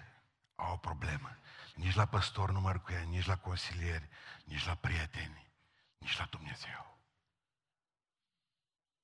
au 0.54 0.72
o 0.72 0.76
problemă. 0.76 1.36
Nici 1.74 1.94
la 1.94 2.06
păstor 2.06 2.50
nu 2.50 2.60
mă 2.60 2.72
cu 2.72 2.92
ea, 2.92 3.00
nici 3.00 3.26
la 3.26 3.36
consilieri, 3.36 4.08
nici 4.44 4.66
la 4.66 4.74
prieteni, 4.74 5.52
nici 5.98 6.18
la 6.18 6.26
Dumnezeu. 6.30 6.98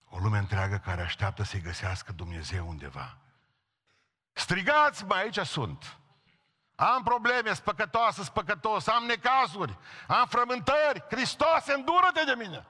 O 0.05 0.19
lume 0.19 0.39
întreagă 0.39 0.79
care 0.79 1.03
așteaptă 1.03 1.43
să-i 1.43 1.61
găsească 1.61 2.13
Dumnezeu 2.13 2.69
undeva. 2.69 3.19
Strigați, 4.33 5.05
mă, 5.05 5.15
aici 5.15 5.39
sunt. 5.39 5.99
Am 6.75 7.03
probleme, 7.03 7.55
spăcătoasă, 7.55 8.23
spăcătos, 8.23 8.87
am 8.87 9.05
necazuri, 9.05 9.79
am 10.07 10.27
frământări. 10.27 11.05
Hristos, 11.11 11.67
îndură-te 11.67 12.25
de 12.25 12.35
mine. 12.35 12.67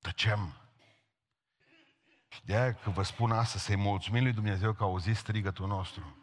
Tăcem. 0.00 0.63
Și 2.44 2.50
de 2.50 2.56
aia 2.56 2.72
că 2.72 2.90
vă 2.90 3.02
spun 3.02 3.30
asta, 3.30 3.58
să-i 3.58 3.76
mulțumim 3.76 4.22
lui 4.22 4.32
Dumnezeu 4.32 4.72
că 4.72 4.82
a 4.82 4.86
auzit 4.86 5.16
strigătul 5.16 5.66
nostru. 5.66 6.16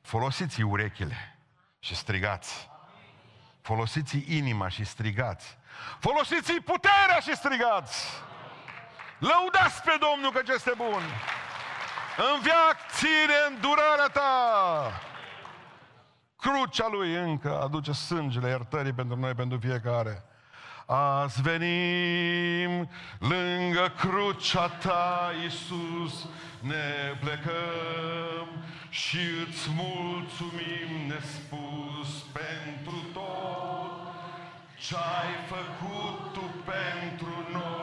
Folosiți 0.00 0.62
urechile 0.62 1.38
și 1.78 1.94
strigați. 1.94 2.70
Folosiți 3.60 4.36
inima 4.36 4.68
și 4.68 4.84
strigați. 4.84 5.58
Folosiți 5.98 6.52
puterea 6.52 7.18
și 7.20 7.36
strigați. 7.36 8.06
Lăudați 9.18 9.82
pe 9.82 9.98
Domnul 10.00 10.32
că 10.32 10.40
este 10.54 10.72
bun. 10.76 11.02
În 12.32 12.40
viac 12.42 12.76
ține 12.90 13.36
îndurarea 13.48 14.08
ta. 14.12 15.00
Crucea 16.36 16.88
lui 16.88 17.14
încă 17.14 17.62
aduce 17.62 17.92
sângele 17.92 18.48
iertării 18.48 18.92
pentru 18.92 19.16
noi, 19.16 19.34
pentru 19.34 19.58
fiecare. 19.58 20.24
Azi 20.94 21.42
venim 21.42 22.88
lângă 23.18 23.92
crucea 23.96 24.66
ta, 24.66 25.32
Iisus, 25.42 26.28
ne 26.60 27.16
plecăm 27.20 28.46
și 28.90 29.18
îți 29.46 29.68
mulțumim 29.74 31.06
nespus 31.08 32.08
pentru 32.32 33.04
tot 33.12 33.92
ce-ai 34.78 35.32
făcut 35.48 36.32
tu 36.32 36.44
pentru 36.64 37.46
noi, 37.52 37.81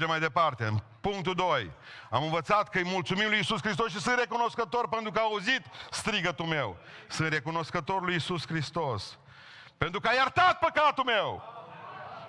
Mergem 0.00 0.20
mai 0.20 0.28
departe. 0.28 0.64
În 0.64 0.78
punctul 1.00 1.34
2. 1.34 1.70
Am 2.10 2.22
învățat 2.22 2.68
că 2.68 2.78
îi 2.78 2.84
mulțumim 2.84 3.28
lui 3.28 3.38
Isus 3.38 3.60
Hristos 3.60 3.90
și 3.90 4.00
sunt 4.00 4.18
recunoscător 4.18 4.88
pentru 4.88 5.10
că 5.10 5.18
a 5.18 5.22
auzit 5.22 5.62
strigătul 5.90 6.44
meu. 6.46 6.76
Sunt 7.08 7.32
recunoscător 7.32 8.02
lui 8.02 8.14
Isus 8.14 8.46
Hristos. 8.46 9.18
Pentru 9.78 10.00
că 10.00 10.08
a 10.08 10.12
iertat 10.12 10.58
păcatul 10.58 11.04
meu. 11.04 11.42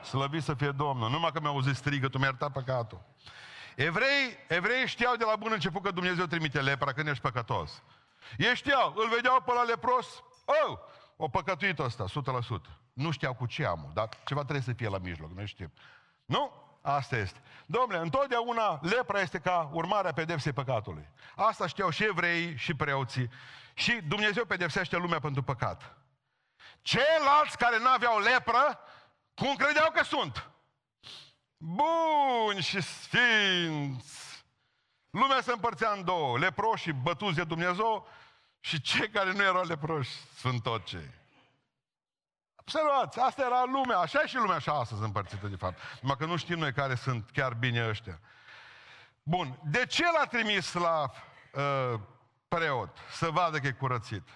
Slăvit 0.03 0.43
să 0.43 0.53
fie 0.53 0.71
Domnul. 0.71 1.09
Numai 1.09 1.31
că 1.31 1.39
mi-a 1.39 1.49
auzit 1.49 1.75
strigătul, 1.75 2.19
mi-a 2.19 2.29
iertat 2.29 2.51
păcatul. 2.51 3.01
Evrei, 3.75 4.37
evrei 4.47 4.87
știau 4.87 5.15
de 5.15 5.25
la 5.27 5.35
bun 5.35 5.51
început 5.51 5.83
că 5.83 5.91
Dumnezeu 5.91 6.25
trimite 6.25 6.61
lepra 6.61 6.93
când 6.93 7.07
ești 7.07 7.21
păcătos. 7.21 7.83
Ei 8.37 8.55
știau, 8.55 8.93
îl 8.97 9.09
vedeau 9.15 9.41
pe 9.45 9.51
la 9.53 9.63
lepros, 9.63 10.23
oh, 10.45 10.77
o 11.15 11.27
păcătuit 11.27 11.79
ăsta, 11.79 12.05
100%. 12.05 12.11
Nu 12.93 13.11
știau 13.11 13.33
cu 13.33 13.45
ce 13.45 13.65
amul, 13.65 13.91
dar 13.93 14.09
ceva 14.25 14.41
trebuie 14.41 14.61
să 14.61 14.73
fie 14.73 14.89
la 14.89 14.97
mijloc, 14.97 15.31
noi 15.31 15.47
știm. 15.47 15.71
Nu? 16.25 16.60
Asta 16.81 17.17
este. 17.17 17.41
Domnule, 17.65 17.99
întotdeauna 17.99 18.79
lepra 18.81 19.19
este 19.19 19.39
ca 19.39 19.69
urmare 19.73 20.07
a 20.07 20.13
pedepsei 20.13 20.53
păcatului. 20.53 21.09
Asta 21.35 21.67
știau 21.67 21.89
și 21.89 22.03
evrei 22.03 22.57
și 22.57 22.73
preoții. 22.73 23.29
Și 23.73 23.91
Dumnezeu 23.91 24.45
pedepsește 24.45 24.97
lumea 24.97 25.19
pentru 25.19 25.43
păcat. 25.43 25.97
Ceilalți 26.81 27.57
care 27.57 27.79
n-aveau 27.79 28.19
lepră, 28.19 28.79
cum 29.33 29.55
credeau 29.55 29.91
că 29.91 30.03
sunt? 30.03 30.49
Buni 31.57 32.61
și 32.61 32.81
sfinți. 32.81 34.45
Lumea 35.09 35.41
se 35.41 35.51
împărțea 35.51 35.91
în 35.91 36.03
două, 36.03 36.37
leproși 36.37 36.91
bătuți 36.91 37.35
de 37.35 37.43
Dumnezeu 37.43 38.07
și 38.59 38.81
cei 38.81 39.09
care 39.09 39.31
nu 39.31 39.43
erau 39.43 39.63
leproși, 39.63 40.09
sfântocei. 40.35 41.20
Observați, 42.61 43.19
asta 43.19 43.43
era 43.45 43.63
lumea, 43.63 43.97
așa 43.97 44.21
e 44.23 44.27
și 44.27 44.35
lumea 44.35 44.55
așa 44.55 44.79
astăzi 44.79 45.01
împărțită 45.01 45.47
de 45.47 45.55
fapt. 45.55 45.77
Numai 46.01 46.15
că 46.19 46.25
nu 46.25 46.37
știm 46.37 46.59
noi 46.59 46.73
care 46.73 46.95
sunt 46.95 47.29
chiar 47.33 47.53
bine 47.53 47.87
ăștia. 47.87 48.19
Bun, 49.23 49.59
de 49.63 49.85
ce 49.85 50.03
l-a 50.17 50.25
trimis 50.25 50.73
la 50.73 51.11
uh, 51.53 51.99
preot 52.47 52.97
să 53.11 53.29
vadă 53.29 53.59
că 53.59 53.67
e 53.67 53.71
curățit? 53.71 54.27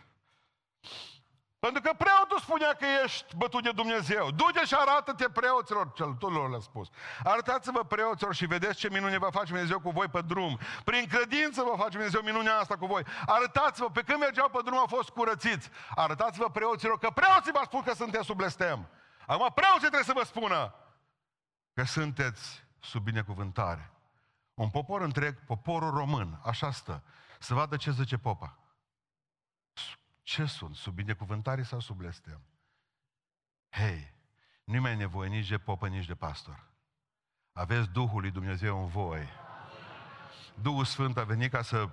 Pentru 1.66 1.82
că 1.82 1.92
preotul 1.98 2.40
spunea 2.40 2.74
că 2.74 2.86
ești 3.04 3.36
bătut 3.36 3.64
de 3.64 3.72
Dumnezeu. 3.72 4.32
Du-te 4.32 4.66
și 4.66 4.74
arată-te 4.74 5.30
preoților, 5.30 5.92
cel 5.94 6.06
tuturor 6.06 6.50
le-a 6.50 6.60
spus. 6.60 6.88
Arătați-vă 7.24 7.84
preoților 7.84 8.34
și 8.36 8.46
vedeți 8.46 8.80
ce 8.80 8.90
minune 8.90 9.18
va 9.18 9.30
face 9.32 9.46
Dumnezeu 9.46 9.80
cu 9.80 9.90
voi 9.90 10.08
pe 10.08 10.22
drum. 10.22 10.60
Prin 10.84 11.06
credință 11.08 11.64
va 11.64 11.78
face 11.78 11.90
Dumnezeu 11.90 12.22
minunea 12.22 12.58
asta 12.58 12.76
cu 12.78 12.86
voi. 12.86 13.04
Arătați-vă, 13.26 13.90
pe 13.90 14.02
când 14.02 14.20
mergeau 14.20 14.50
pe 14.50 14.60
drum 14.66 14.78
au 14.78 14.86
fost 14.86 15.10
curățiți. 15.10 15.70
Arătați-vă 15.96 16.50
preoților 16.50 17.00
că 17.00 17.10
preoții 17.10 17.52
v-au 17.52 17.64
spus 17.64 17.84
că 17.84 17.94
sunteți 17.94 18.26
sub 18.26 18.36
blestem. 18.38 18.90
Acum 19.28 19.52
preoții 19.56 19.80
trebuie 19.80 20.04
să 20.04 20.14
vă 20.16 20.24
spună 20.26 20.76
că 21.74 21.84
sunteți 21.84 22.66
sub 22.80 23.04
binecuvântare. 23.04 23.92
Un 24.54 24.70
popor 24.70 25.02
întreg, 25.02 25.46
poporul 25.46 25.92
român, 25.92 26.40
așa 26.44 26.72
stă, 26.72 27.04
să 27.40 27.54
vadă 27.54 27.76
ce 27.76 27.92
zice 27.92 28.18
popa. 28.18 28.60
Ce 30.26 30.46
sunt? 30.46 30.76
Sub 30.76 30.94
binecuvântare 30.94 31.64
sau 31.64 31.80
sub 31.80 31.98
blestem? 31.98 32.42
Hei, 33.70 34.14
nu 34.64 34.82
mai 34.82 34.92
e 34.92 34.96
nevoie 34.96 35.30
nici 35.30 35.48
de 35.48 35.58
popă, 35.58 35.88
nici 35.88 36.06
de 36.06 36.16
pastor. 36.16 36.68
Aveți 37.52 37.90
Duhul 37.90 38.22
lui 38.22 38.32
Dumnezeu 38.32 38.82
în 38.82 38.88
voi. 38.88 39.28
Duhul 40.62 40.86
Sfânt 40.86 41.18
a 41.18 41.24
venit 41.24 41.52
ca 41.52 41.62
să, 41.62 41.90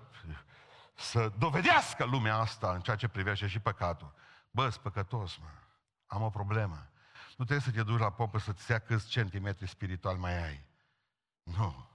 să 0.94 1.32
dovedească 1.38 2.04
lumea 2.04 2.36
asta 2.36 2.74
în 2.74 2.80
ceea 2.80 2.96
ce 2.96 3.08
privește 3.08 3.46
și 3.46 3.58
păcatul. 3.58 4.14
Bă, 4.50 4.68
păcătos, 4.82 5.36
mă. 5.36 5.50
Am 6.06 6.22
o 6.22 6.30
problemă. 6.30 6.90
Nu 7.36 7.44
trebuie 7.44 7.60
să 7.60 7.70
te 7.70 7.82
duci 7.82 8.00
la 8.00 8.12
popă 8.12 8.38
să-ți 8.38 8.70
ia 8.70 8.78
câți 8.78 9.08
centimetri 9.08 9.66
spiritual 9.66 10.16
mai 10.16 10.44
ai. 10.44 10.64
Nu. 11.42 11.88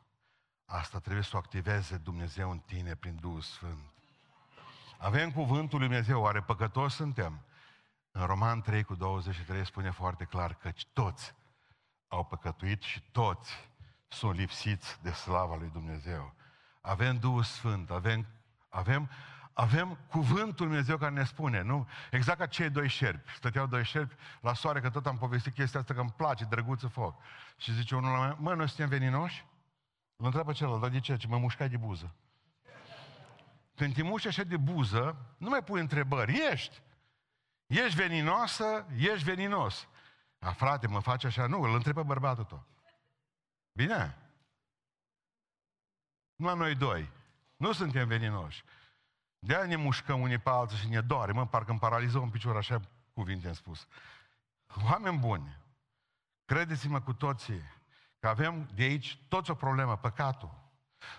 Asta 0.65 1.00
trebuie 1.00 1.23
să 1.23 1.36
o 1.36 1.39
activeze 1.39 1.97
Dumnezeu 1.97 2.52
în 2.52 2.60
tine 2.60 2.95
prin 2.95 3.15
Duhul 3.15 3.41
Sfânt. 3.41 3.97
Avem 4.98 5.32
cuvântul 5.32 5.80
lui 5.80 5.88
Dumnezeu, 5.88 6.22
oare 6.22 6.42
păcătoși 6.42 6.96
suntem? 6.96 7.42
În 8.12 8.26
Roman 8.26 8.62
3 8.62 8.84
cu 8.84 8.96
23 8.96 9.66
spune 9.66 9.90
foarte 9.92 10.24
clar 10.24 10.54
că 10.54 10.72
toți 10.94 11.36
au 12.08 12.26
păcătuit 12.26 12.82
și 12.82 13.02
toți 13.12 13.52
sunt 14.08 14.36
lipsiți 14.36 15.00
de 15.02 15.12
slava 15.12 15.56
lui 15.56 15.70
Dumnezeu. 15.74 16.34
Avem 16.82 17.18
Duhul 17.18 17.44
Sfânt, 17.44 17.90
avem, 17.90 18.26
avem, 18.70 19.10
avem 19.54 19.98
cuvântul 20.10 20.66
lui 20.66 20.76
Dumnezeu 20.76 20.98
care 20.98 21.14
ne 21.14 21.24
spune, 21.24 21.62
nu? 21.62 21.88
Exact 22.12 22.38
ca 22.38 22.46
cei 22.46 22.70
doi 22.70 22.88
șerpi. 22.88 23.32
Stăteau 23.36 23.68
doi 23.68 23.84
șerpi 23.84 24.16
la 24.42 24.54
soare, 24.54 24.82
că 24.82 24.90
tot 24.90 25.06
am 25.06 25.18
povestit 25.18 25.54
chestia 25.54 25.80
asta, 25.80 25.94
că 25.94 26.00
îmi 26.00 26.14
place, 26.18 26.46
drăguță 26.46 26.88
foc. 26.88 27.22
Și 27.58 27.74
zice 27.74 27.96
unul 27.96 28.12
la 28.12 28.20
mine, 28.20 28.36
mă, 28.40 28.54
noi 28.54 28.68
suntem 28.68 28.90
veninoși? 28.90 29.46
Îl 30.16 30.26
întreabă 30.26 30.52
celălalt, 30.52 30.82
dar 30.82 30.90
de 30.90 31.00
ce? 31.00 31.16
Ce 31.16 31.28
mă 31.28 31.38
mușcai 31.38 31.70
de 31.70 31.78
buză. 31.78 32.16
Când 33.78 33.94
te 33.94 34.04
muși 34.04 34.28
așa 34.28 34.44
de 34.44 34.58
buză, 34.58 35.18
nu 35.38 35.50
mai 35.50 35.63
pui 35.63 35.80
întrebări. 35.80 36.50
Ești. 36.52 36.82
Ești 37.66 37.96
veninoasă, 37.96 38.86
ești 38.96 39.24
veninos. 39.24 39.88
A, 40.40 40.52
frate, 40.52 40.88
mă 40.88 41.00
face 41.00 41.28
așa? 41.28 41.48
Nu, 41.48 41.62
îl 41.62 41.74
întrebă 41.74 42.04
bărbatul 42.04 42.44
tău. 42.44 42.66
Bine? 43.72 44.18
Numai 46.36 46.56
noi 46.56 46.76
doi. 46.76 47.12
Nu 47.56 47.72
suntem 47.72 48.08
veninoși. 48.08 48.63
de 49.40 49.56
ne 49.56 49.76
mușcăm 49.76 50.22
unii 50.22 50.38
pe 50.38 50.50
alții 50.50 50.78
și 50.78 50.90
ne 50.90 51.02
doare. 51.02 51.32
Mă, 51.32 51.48
parcă 51.48 51.72
îmi 51.72 51.80
paraliză 51.80 52.18
un 52.18 52.30
picior, 52.30 52.56
așa 52.56 52.82
cuvinte 53.13 53.48
am 53.48 53.54
spus. 53.54 53.88
Oameni 54.84 55.18
buni, 55.18 55.58
credeți-mă 56.46 57.02
cu 57.02 57.13
toții 57.13 57.62
că 58.20 58.28
avem 58.28 58.70
de 58.76 58.84
aici 58.84 59.20
toți 59.28 59.52
o 59.52 59.56
problemă, 59.56 59.98
păcatul. 59.98 60.66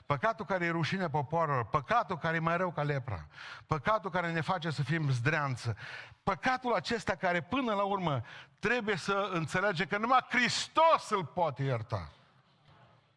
Păcatul 0.07 0.45
care 0.45 0.65
e 0.65 0.71
rușine 0.71 1.09
popoarelor, 1.09 1.67
păcatul 1.67 2.19
care 2.19 2.37
e 2.37 2.41
mai 2.41 2.57
rău 2.57 2.71
ca 2.71 2.83
lepra, 2.83 3.27
păcatul 3.67 4.11
care 4.11 4.33
ne 4.33 4.41
face 4.41 4.71
să 4.71 4.83
fim 4.83 5.11
zdreanță, 5.11 5.77
păcatul 6.23 6.75
acesta 6.75 7.15
care 7.15 7.43
până 7.43 7.75
la 7.75 7.83
urmă 7.83 8.23
trebuie 8.59 8.97
să 8.97 9.31
înțelege 9.33 9.85
că 9.87 9.99
numai 9.99 10.27
Hristos 10.29 11.11
îl 11.11 11.25
poate 11.25 11.63
ierta. 11.63 12.13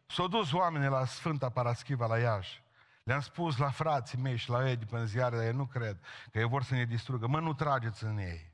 S-au 0.06 0.28
dus 0.28 0.52
oamenii 0.52 0.88
la 0.88 1.04
Sfânta 1.04 1.48
Paraschiva 1.48 2.06
la 2.06 2.18
Iași. 2.18 2.62
Le-am 3.02 3.20
spus 3.20 3.56
la 3.56 3.70
frații 3.70 4.18
mei 4.18 4.36
și 4.36 4.50
la 4.50 4.68
ei 4.68 4.76
de 4.76 4.84
pe 4.84 5.04
ziare, 5.04 5.36
dar 5.36 5.44
ei 5.44 5.52
nu 5.52 5.66
cred 5.66 5.98
că 6.30 6.38
ei 6.38 6.48
vor 6.48 6.62
să 6.62 6.74
ne 6.74 6.84
distrugă. 6.84 7.26
Mă, 7.26 7.40
nu 7.40 7.54
trageți 7.54 8.04
în 8.04 8.18
ei. 8.18 8.52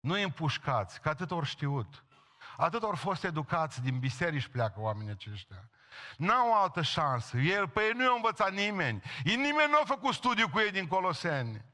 Nu 0.00 0.12
îi 0.12 0.22
împușcați, 0.22 1.00
că 1.00 1.08
atât 1.08 1.30
ori 1.30 1.46
știut. 1.46 2.04
Atât 2.56 2.82
ori 2.82 2.96
fost 2.96 3.24
educați 3.24 3.82
din 3.82 3.98
biserici 3.98 4.46
pleacă 4.48 4.80
oamenii 4.80 5.12
aceștia. 5.12 5.68
N-au 6.16 6.62
altă 6.62 6.82
șansă. 6.82 7.36
El, 7.36 7.68
pe 7.68 7.80
ei 7.82 7.92
nu 7.94 8.02
i-a 8.02 8.12
învățat 8.14 8.52
nimeni. 8.52 9.02
Nimeni 9.24 9.70
nu 9.70 9.78
a 9.80 9.84
făcut 9.84 10.14
studiu 10.14 10.48
cu 10.48 10.58
ei 10.58 10.70
din 10.70 10.86
Coloseni. 10.86 11.64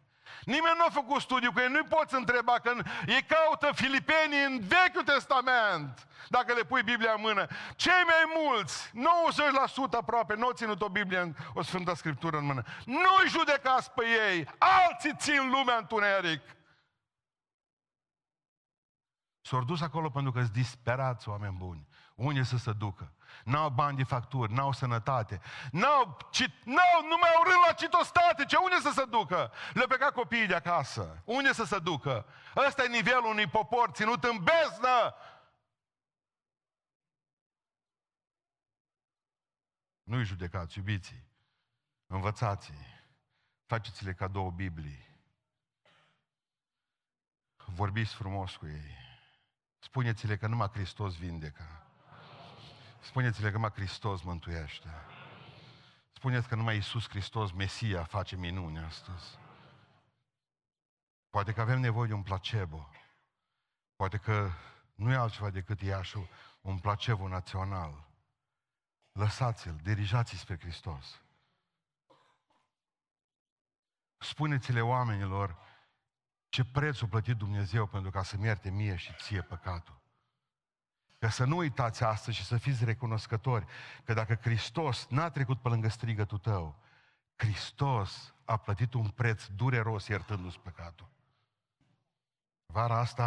Nimeni 0.44 0.74
nu 0.76 0.85
a 0.87 0.90
făcut 0.90 1.20
studiu 1.20 1.52
cu 1.52 1.59
ei. 1.59 1.68
Nu-i 1.68 1.85
poți 1.88 2.14
întreba 2.14 2.52
că 2.52 2.72
ei 3.06 3.22
caută 3.22 3.70
filipenii 3.74 4.44
în 4.44 4.61
Vechiul 4.61 5.02
Testament. 5.04 6.06
Dacă 6.28 6.52
le 6.52 6.62
pui 6.62 6.83
Biblia 6.83 7.12
în 7.12 7.20
mână. 7.20 7.46
Cei 7.76 8.02
mai 8.04 8.42
mulți, 8.44 8.90
90% 8.90 8.92
aproape, 9.90 10.35
nu 10.35 10.46
au 10.46 10.52
ținut 10.52 10.83
o 10.83 10.88
Biblie, 10.88 11.18
în, 11.18 11.35
o 11.54 11.62
Sfântă 11.62 11.94
Scriptură 11.94 12.37
în 12.37 12.44
mână. 12.44 12.62
Nu-i 12.85 13.28
judecați 13.28 13.90
pe 13.90 14.04
ei. 14.30 14.48
Alții 14.59 15.14
țin 15.16 15.50
lumea 15.50 15.76
întuneric. 15.76 16.42
S-au 19.40 19.64
dus 19.64 19.80
acolo 19.80 20.11
pentru 20.11 20.33
că 20.33 20.40
sunt 20.40 20.52
disperați 20.52 21.28
oameni 21.28 21.56
buni. 21.59 21.88
Unde 22.14 22.42
să 22.42 22.56
se 22.56 22.72
ducă? 22.72 23.12
N-au 23.51 23.71
bani 23.71 23.97
de 23.97 24.05
facturi, 24.05 24.53
n-au 24.53 24.73
sănătate, 24.73 25.41
n-au, 25.71 26.17
ci, 26.31 26.47
n-au, 26.65 27.03
nu 27.09 27.17
mai 27.21 27.31
au 27.37 27.43
rând 27.43 27.63
la 27.67 27.73
citostate, 27.73 28.45
ce 28.45 28.57
unde 28.57 28.77
să 28.81 28.91
se 28.95 29.05
ducă? 29.05 29.53
Le 29.73 29.87
pleca 29.87 30.11
copiii 30.11 30.47
de 30.47 30.55
acasă. 30.55 31.23
Unde 31.25 31.53
să 31.53 31.65
se 31.65 31.79
ducă? 31.79 32.27
Ăsta 32.67 32.83
e 32.83 32.89
nivelul 32.89 33.25
unui 33.25 33.47
popor 33.47 33.91
ținut 33.91 34.25
în 34.25 34.43
beznă. 34.43 35.15
Nu-i 40.03 40.25
judecați, 40.25 40.79
iubiții. 40.79 41.25
Învățați-i. 42.07 43.03
Faceți-le 43.67 44.15
cadou 44.15 44.51
Biblii. 44.51 45.09
Vorbiți 47.65 48.15
frumos 48.15 48.57
cu 48.57 48.67
ei. 48.67 48.99
Spuneți-le 49.79 50.37
că 50.37 50.47
numai 50.47 50.69
Hristos 50.69 51.17
vindecă. 51.17 51.89
Spuneți-le 53.01 53.47
că 53.47 53.55
numai 53.55 53.71
Hristos 53.71 54.23
mântuiește. 54.23 54.89
Spuneți 56.13 56.49
că 56.49 56.55
numai 56.55 56.75
Iisus 56.75 57.09
Hristos, 57.09 57.53
Mesia, 57.53 58.05
face 58.05 58.37
minuni 58.37 58.79
astăzi. 58.79 59.39
Poate 61.31 61.53
că 61.53 61.61
avem 61.61 61.81
nevoie 61.81 62.09
de 62.09 62.15
un 62.15 62.23
placebo. 62.23 62.89
Poate 63.97 64.17
că 64.17 64.51
nu 64.95 65.13
e 65.13 65.17
altceva 65.17 65.51
decât 65.51 65.81
Iașu, 65.81 66.29
un 66.61 66.79
placebo 66.79 67.29
național. 67.29 68.09
Lăsați-l, 69.13 69.77
dirijați 69.83 70.37
spre 70.37 70.59
Hristos. 70.59 71.23
Spuneți-le 74.19 74.81
oamenilor 74.81 75.57
ce 76.49 76.65
preț 76.65 77.01
a 77.03 77.07
plătit 77.07 77.37
Dumnezeu 77.37 77.87
pentru 77.87 78.11
ca 78.11 78.23
să-mi 78.23 78.45
ierte 78.45 78.71
mie 78.71 78.97
și 78.97 79.15
ție 79.15 79.43
păcatul. 79.43 80.01
Că 81.20 81.28
să 81.28 81.44
nu 81.44 81.56
uitați 81.56 82.04
astăzi 82.04 82.37
și 82.37 82.44
să 82.44 82.56
fiți 82.56 82.85
recunoscători 82.85 83.66
că 84.04 84.12
dacă 84.12 84.35
Hristos 84.35 85.06
n-a 85.09 85.30
trecut 85.30 85.61
pe 85.61 85.68
lângă 85.68 85.88
strigătul 85.88 86.38
tău, 86.38 86.83
Hristos 87.37 88.35
a 88.44 88.56
plătit 88.56 88.94
un 88.94 89.09
preț 89.09 89.46
dureros 89.46 90.06
iertându-ți 90.06 90.59
păcatul. 90.59 91.09
Vara 92.66 92.98
asta 92.98 93.24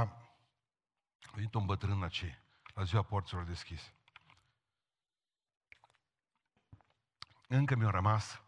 a 1.22 1.32
venit 1.34 1.54
un 1.54 1.66
bătrân 1.66 2.00
la 2.00 2.08
ce? 2.08 2.42
La 2.74 2.84
ziua 2.84 3.02
porților 3.02 3.44
deschise. 3.44 3.94
Încă 7.48 7.76
mi-a 7.76 7.90
rămas 7.90 8.42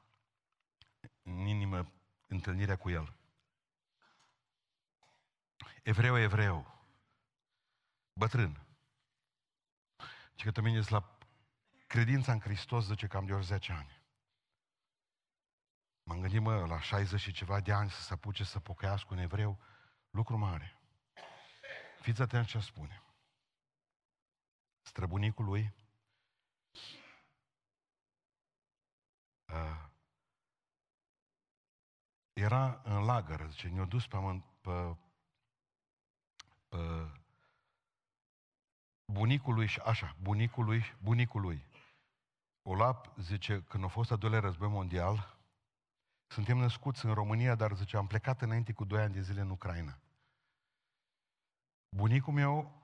în 1.24 1.46
inimă 1.46 1.92
întâlnirea 2.28 2.78
cu 2.78 2.90
el. 2.90 3.16
Evreu, 5.84 6.18
evreu, 6.18 6.86
bătrân. 8.14 8.65
Și 10.36 10.52
că 10.52 10.62
mine 10.62 10.82
la 10.88 11.18
credința 11.88 12.32
în 12.32 12.40
Hristos, 12.40 12.86
zice, 12.86 13.08
cam 13.08 13.26
de 13.26 13.34
ori 13.34 13.46
10 13.46 13.72
ani. 13.72 14.04
M-am 16.04 16.20
gândit, 16.20 16.42
mă, 16.42 16.66
la 16.66 16.82
60 16.82 17.20
și 17.20 17.32
ceva 17.32 17.60
de 17.60 17.72
ani 17.72 17.90
să 17.90 18.02
se 18.02 18.14
apuce 18.14 18.44
să 18.44 18.60
pocăiască 18.60 19.14
un 19.14 19.20
evreu, 19.20 19.60
lucru 20.10 20.38
mare. 20.38 20.80
Fiți 22.00 22.22
atenți 22.22 22.50
ce 22.50 22.60
spune. 22.60 23.04
Străbunicul 24.82 25.46
lui 25.46 25.74
uh, 29.46 29.90
era 32.34 32.82
în 32.84 33.04
lagăr, 33.04 33.50
zice, 33.50 33.68
ne-a 33.68 33.86
dus 33.86 34.08
pe, 34.08 34.18
pe, 34.62 34.98
pe 36.68 36.78
bunicul 39.06 39.54
lui 39.54 39.68
și 39.68 39.80
așa, 39.80 40.16
bunicul 40.22 40.66
lui, 40.66 40.84
bunicul 41.04 41.42
lui. 41.42 41.66
Olap 42.62 43.14
zice, 43.18 43.64
când 43.64 43.84
a 43.84 43.88
fost 43.88 44.12
a 44.12 44.16
doilea 44.16 44.40
război 44.40 44.68
mondial, 44.68 45.38
suntem 46.28 46.58
născuți 46.58 47.06
în 47.06 47.14
România, 47.14 47.56
dar 47.56 47.76
zice, 47.76 47.98
am 47.98 48.08
plecat 48.08 48.42
înainte 48.42 48.74
cu 48.74 48.86
doi 48.86 49.02
ani 49.02 49.14
de 49.14 49.22
zile 49.22 49.42
în 49.42 49.50
Ucraina. 49.50 50.00
Bunicul 51.90 52.34
meu, 52.34 52.82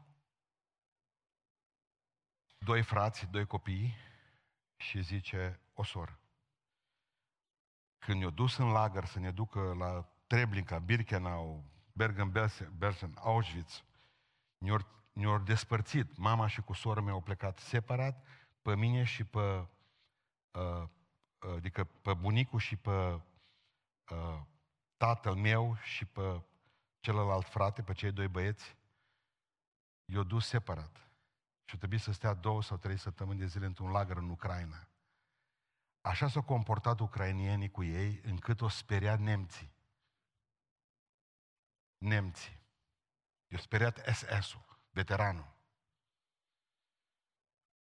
doi 2.58 2.84
frați, 2.84 3.26
doi 3.26 3.46
copii 3.46 3.96
și 4.78 5.02
zice, 5.02 5.60
o 5.74 5.84
soră. 5.84 6.20
Când 8.00 8.20
ne-a 8.20 8.30
dus 8.30 8.58
în 8.58 8.72
lagăr 8.72 9.06
să 9.06 9.20
ne 9.20 9.32
ducă 9.32 9.74
la 9.74 10.10
Treblinka, 10.28 10.80
Birkenau, 10.80 11.64
Bergen-Belsen, 11.94 13.14
Auschwitz, 13.16 13.84
ne-au 14.58 15.01
ne 15.14 15.38
despărțit. 15.38 16.18
Mama 16.18 16.48
și 16.48 16.62
cu 16.62 16.74
sora 16.74 17.02
mea 17.02 17.14
au 17.14 17.22
plecat 17.22 17.60
separat, 17.60 18.26
pe 18.62 18.76
mine 18.76 19.04
și 19.04 19.24
pe, 19.24 19.40
uh, 19.40 20.84
uh, 21.40 21.56
adică 21.56 21.84
pe 21.84 22.14
bunicul 22.14 22.60
și 22.60 22.76
pe 22.76 23.22
uh, 24.10 24.42
tatăl 24.98 25.36
meu 25.36 25.76
și 25.76 26.06
pe 26.06 26.42
celălalt 27.00 27.48
frate, 27.48 27.82
pe 27.84 27.94
cei 27.94 28.12
doi 28.12 28.28
băieți, 28.28 28.76
i-au 30.06 30.24
dus 30.24 30.48
separat. 30.48 31.10
Și 31.64 31.78
trebuie 31.78 32.00
să 32.00 32.12
stea 32.12 32.34
două 32.34 32.62
sau 32.62 32.78
trei 32.78 32.98
săptămâni 32.98 33.40
de 33.40 33.46
zile 33.46 33.66
într-un 33.66 33.92
lagăr 33.92 34.18
în 34.18 34.30
Ucraina. 34.30 34.88
Așa 36.02 36.28
s-au 36.28 36.44
comportat 36.44 37.00
ucrainienii 37.00 37.72
cu 37.72 37.84
ei, 37.84 38.22
încât 38.24 38.62
o 38.62 38.68
speria 38.68 39.16
nemții. 39.16 39.74
Nemții. 41.98 42.60
I-au 43.48 43.62
speriat 43.62 43.98
SS-ul, 44.14 44.71
veteranul. 44.92 45.54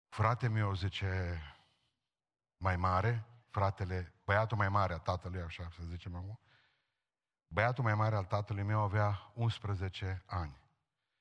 Frate 0.09 0.49
meu, 0.49 0.75
zice, 0.75 1.41
mai 2.57 2.77
mare, 2.77 3.25
fratele, 3.49 4.15
băiatul 4.25 4.57
mai 4.57 4.69
mare 4.69 4.93
a 4.93 4.99
tatălui, 4.99 5.41
așa 5.41 5.69
să 5.71 5.83
zicem 5.83 6.15
acum, 6.15 6.41
băiatul 7.47 7.85
mai 7.85 7.95
mare 7.95 8.17
al 8.17 8.25
tatălui 8.25 8.63
meu 8.63 8.81
avea 8.81 9.33
11 9.35 10.23
ani. 10.27 10.61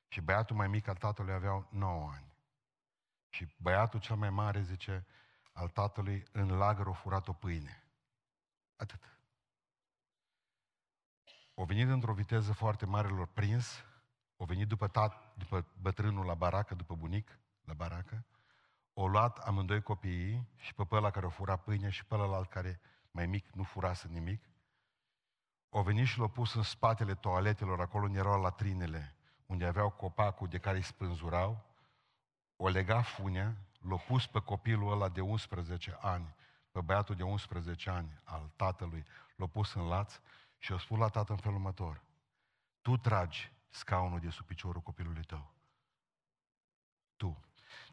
Și 0.07 0.21
băiatul 0.21 0.55
mai 0.55 0.67
mic 0.67 0.87
al 0.87 0.95
tatălui 0.95 1.33
avea 1.33 1.67
9 1.69 2.09
ani. 2.11 2.35
Și 3.29 3.55
băiatul 3.57 3.99
cel 3.99 4.15
mai 4.15 4.29
mare, 4.29 4.61
zice, 4.61 5.05
al 5.51 5.69
tatălui, 5.69 6.23
în 6.31 6.57
lagăr 6.57 6.87
o 6.87 6.93
furat 6.93 7.27
o 7.27 7.33
pâine. 7.33 7.83
Atât. 8.75 9.17
O 11.53 11.65
venit 11.65 11.89
într-o 11.89 12.13
viteză 12.13 12.53
foarte 12.53 12.85
mare, 12.85 13.07
lor 13.07 13.27
prins, 13.27 13.83
o 14.37 14.45
venit 14.45 14.67
după, 14.67 14.87
tat, 14.87 15.33
după 15.37 15.65
bătrânul 15.81 16.25
la 16.25 16.33
baracă, 16.33 16.75
după 16.75 16.95
bunic, 16.95 17.39
la 17.63 17.73
baracă, 17.73 18.25
o 18.93 19.07
luat 19.07 19.37
amândoi 19.37 19.81
copiii 19.81 20.47
și 20.55 20.73
pe 20.73 20.87
ăla 20.91 21.11
care 21.11 21.25
o 21.25 21.29
fura 21.29 21.55
pâine 21.55 21.89
și 21.89 22.05
pe 22.05 22.15
ălalt 22.15 22.49
care 22.49 22.79
mai 23.11 23.25
mic 23.25 23.49
nu 23.53 23.63
furase 23.63 24.07
nimic, 24.07 24.43
o 25.69 25.81
venit 25.81 26.07
și 26.07 26.19
l-a 26.19 26.27
pus 26.27 26.53
în 26.53 26.61
spatele 26.61 27.15
toaletelor, 27.15 27.81
acolo 27.81 28.05
unde 28.05 28.17
erau 28.17 28.41
latrinele, 28.41 29.15
unde 29.45 29.65
aveau 29.65 29.89
copacul 29.89 30.47
de 30.47 30.57
care 30.57 30.77
îi 30.77 30.83
spânzurau, 30.83 31.65
o 32.55 32.67
lega 32.67 33.01
funea, 33.01 33.57
l-a 33.79 33.97
pus 33.97 34.27
pe 34.27 34.39
copilul 34.39 34.91
ăla 34.91 35.09
de 35.09 35.21
11 35.21 35.97
ani, 36.01 36.35
pe 36.71 36.81
băiatul 36.81 37.15
de 37.15 37.23
11 37.23 37.89
ani 37.89 38.21
al 38.23 38.51
tatălui, 38.55 39.05
l-a 39.35 39.47
pus 39.47 39.73
în 39.73 39.87
laț 39.87 40.19
și 40.57 40.73
a 40.73 40.77
spus 40.77 40.97
la 40.97 41.07
tată 41.07 41.31
în 41.31 41.37
felul 41.37 41.57
următor, 41.57 42.01
tu 42.81 42.97
tragi 42.97 43.51
scaunul 43.69 44.19
de 44.19 44.29
sub 44.29 44.45
piciorul 44.45 44.81
copilului 44.81 45.23
tău. 45.23 45.53
Tu. 47.15 47.43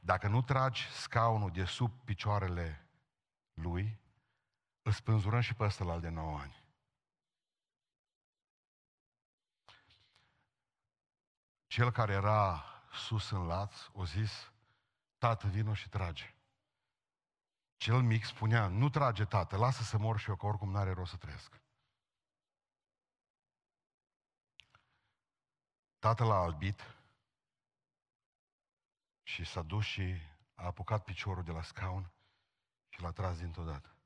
Dacă 0.01 0.29
nu 0.29 0.43
tragi 0.43 0.91
scaunul 0.91 1.51
de 1.51 1.65
sub 1.65 2.05
picioarele 2.05 2.89
lui, 3.55 4.01
îl 4.83 4.93
spânzurăm 4.93 5.41
și 5.41 5.55
pe 5.55 5.65
ăsta 5.65 5.99
de 5.99 6.09
9 6.09 6.39
ani. 6.39 6.63
Cel 11.67 11.93
care 11.93 12.13
era 12.13 12.65
sus 12.93 13.31
în 13.31 13.47
laț, 13.47 13.75
o 13.93 14.05
zis, 14.05 14.53
tată, 15.19 15.49
vino 15.49 15.75
și 15.75 15.89
trage. 15.89 16.35
Cel 17.77 18.03
mic 18.03 18.25
spunea, 18.25 18.69
nu 18.69 18.89
trage 18.89 19.25
tată, 19.25 19.57
lasă 19.57 19.83
să 19.83 19.99
mor 19.99 20.19
și 20.19 20.29
eu, 20.29 20.37
că 20.37 20.47
oricum 20.47 20.71
n-are 20.71 20.93
rost 20.93 21.11
să 21.11 21.17
trăiesc. 21.17 21.61
Tatăl 26.05 26.31
a 26.31 26.43
albit 26.43 26.81
și 29.23 29.45
s-a 29.45 29.63
dus 29.63 29.85
și 29.85 30.17
a 30.55 30.65
apucat 30.65 31.05
piciorul 31.05 31.43
de 31.43 31.51
la 31.51 31.63
scaun 31.63 32.13
și 32.89 33.01
l-a 33.01 33.11
tras 33.11 33.39
dintr-o 33.39 33.65
dată. 33.65 33.97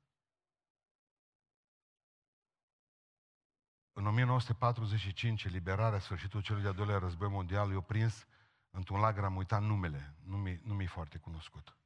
În 3.93 4.05
1945, 4.05 5.43
eliberarea, 5.43 5.99
sfârșitul 5.99 6.41
celui 6.41 6.61
de-al 6.61 6.73
doilea 6.73 6.97
război 6.97 7.29
mondial, 7.29 7.71
i-a 7.71 7.81
prins 7.81 8.25
într-un 8.69 8.99
lagăr, 8.99 9.23
am 9.23 9.35
uitat 9.35 9.61
numele, 9.61 10.15
nu 10.23 10.37
mi, 10.37 10.59
nu 10.63 10.73
mi 10.73 10.85
foarte 10.85 11.17
cunoscut. 11.17 11.77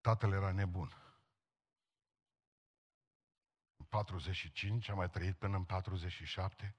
Tatăl 0.00 0.32
era 0.32 0.52
nebun. 0.52 1.01
În 3.92 3.98
45, 3.98 4.88
am 4.88 4.96
mai 4.96 5.10
trăit 5.10 5.36
până 5.36 5.56
în 5.56 5.64
47, 5.64 6.76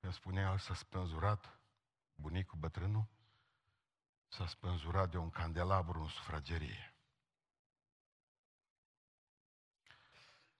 când 0.00 0.12
spunea 0.12 0.50
el 0.50 0.58
s-a 0.58 0.74
spânzurat, 0.74 1.60
bunicul 2.14 2.58
bătrânul, 2.58 3.06
s-a 4.28 4.46
spânzurat 4.46 5.10
de 5.10 5.16
un 5.16 5.30
candelabru 5.30 6.00
în 6.00 6.08
sufragerie. 6.08 6.94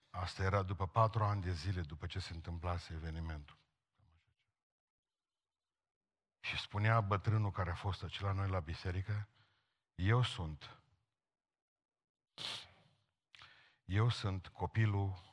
Asta 0.09 0.43
era 0.43 0.63
după 0.63 0.87
patru 0.87 1.23
ani 1.23 1.41
de 1.41 1.51
zile 1.51 1.81
după 1.81 2.05
ce 2.07 2.19
se 2.19 2.33
întâmplase 2.33 2.93
evenimentul. 2.93 3.57
Și 6.39 6.57
spunea 6.57 7.01
bătrânul 7.01 7.51
care 7.51 7.69
a 7.69 7.75
fost 7.75 8.03
acela 8.03 8.31
noi 8.31 8.49
la 8.49 8.59
biserică, 8.59 9.27
eu 9.95 10.23
sunt, 10.23 10.81
eu 13.85 14.09
sunt 14.09 14.47
copilul 14.47 15.28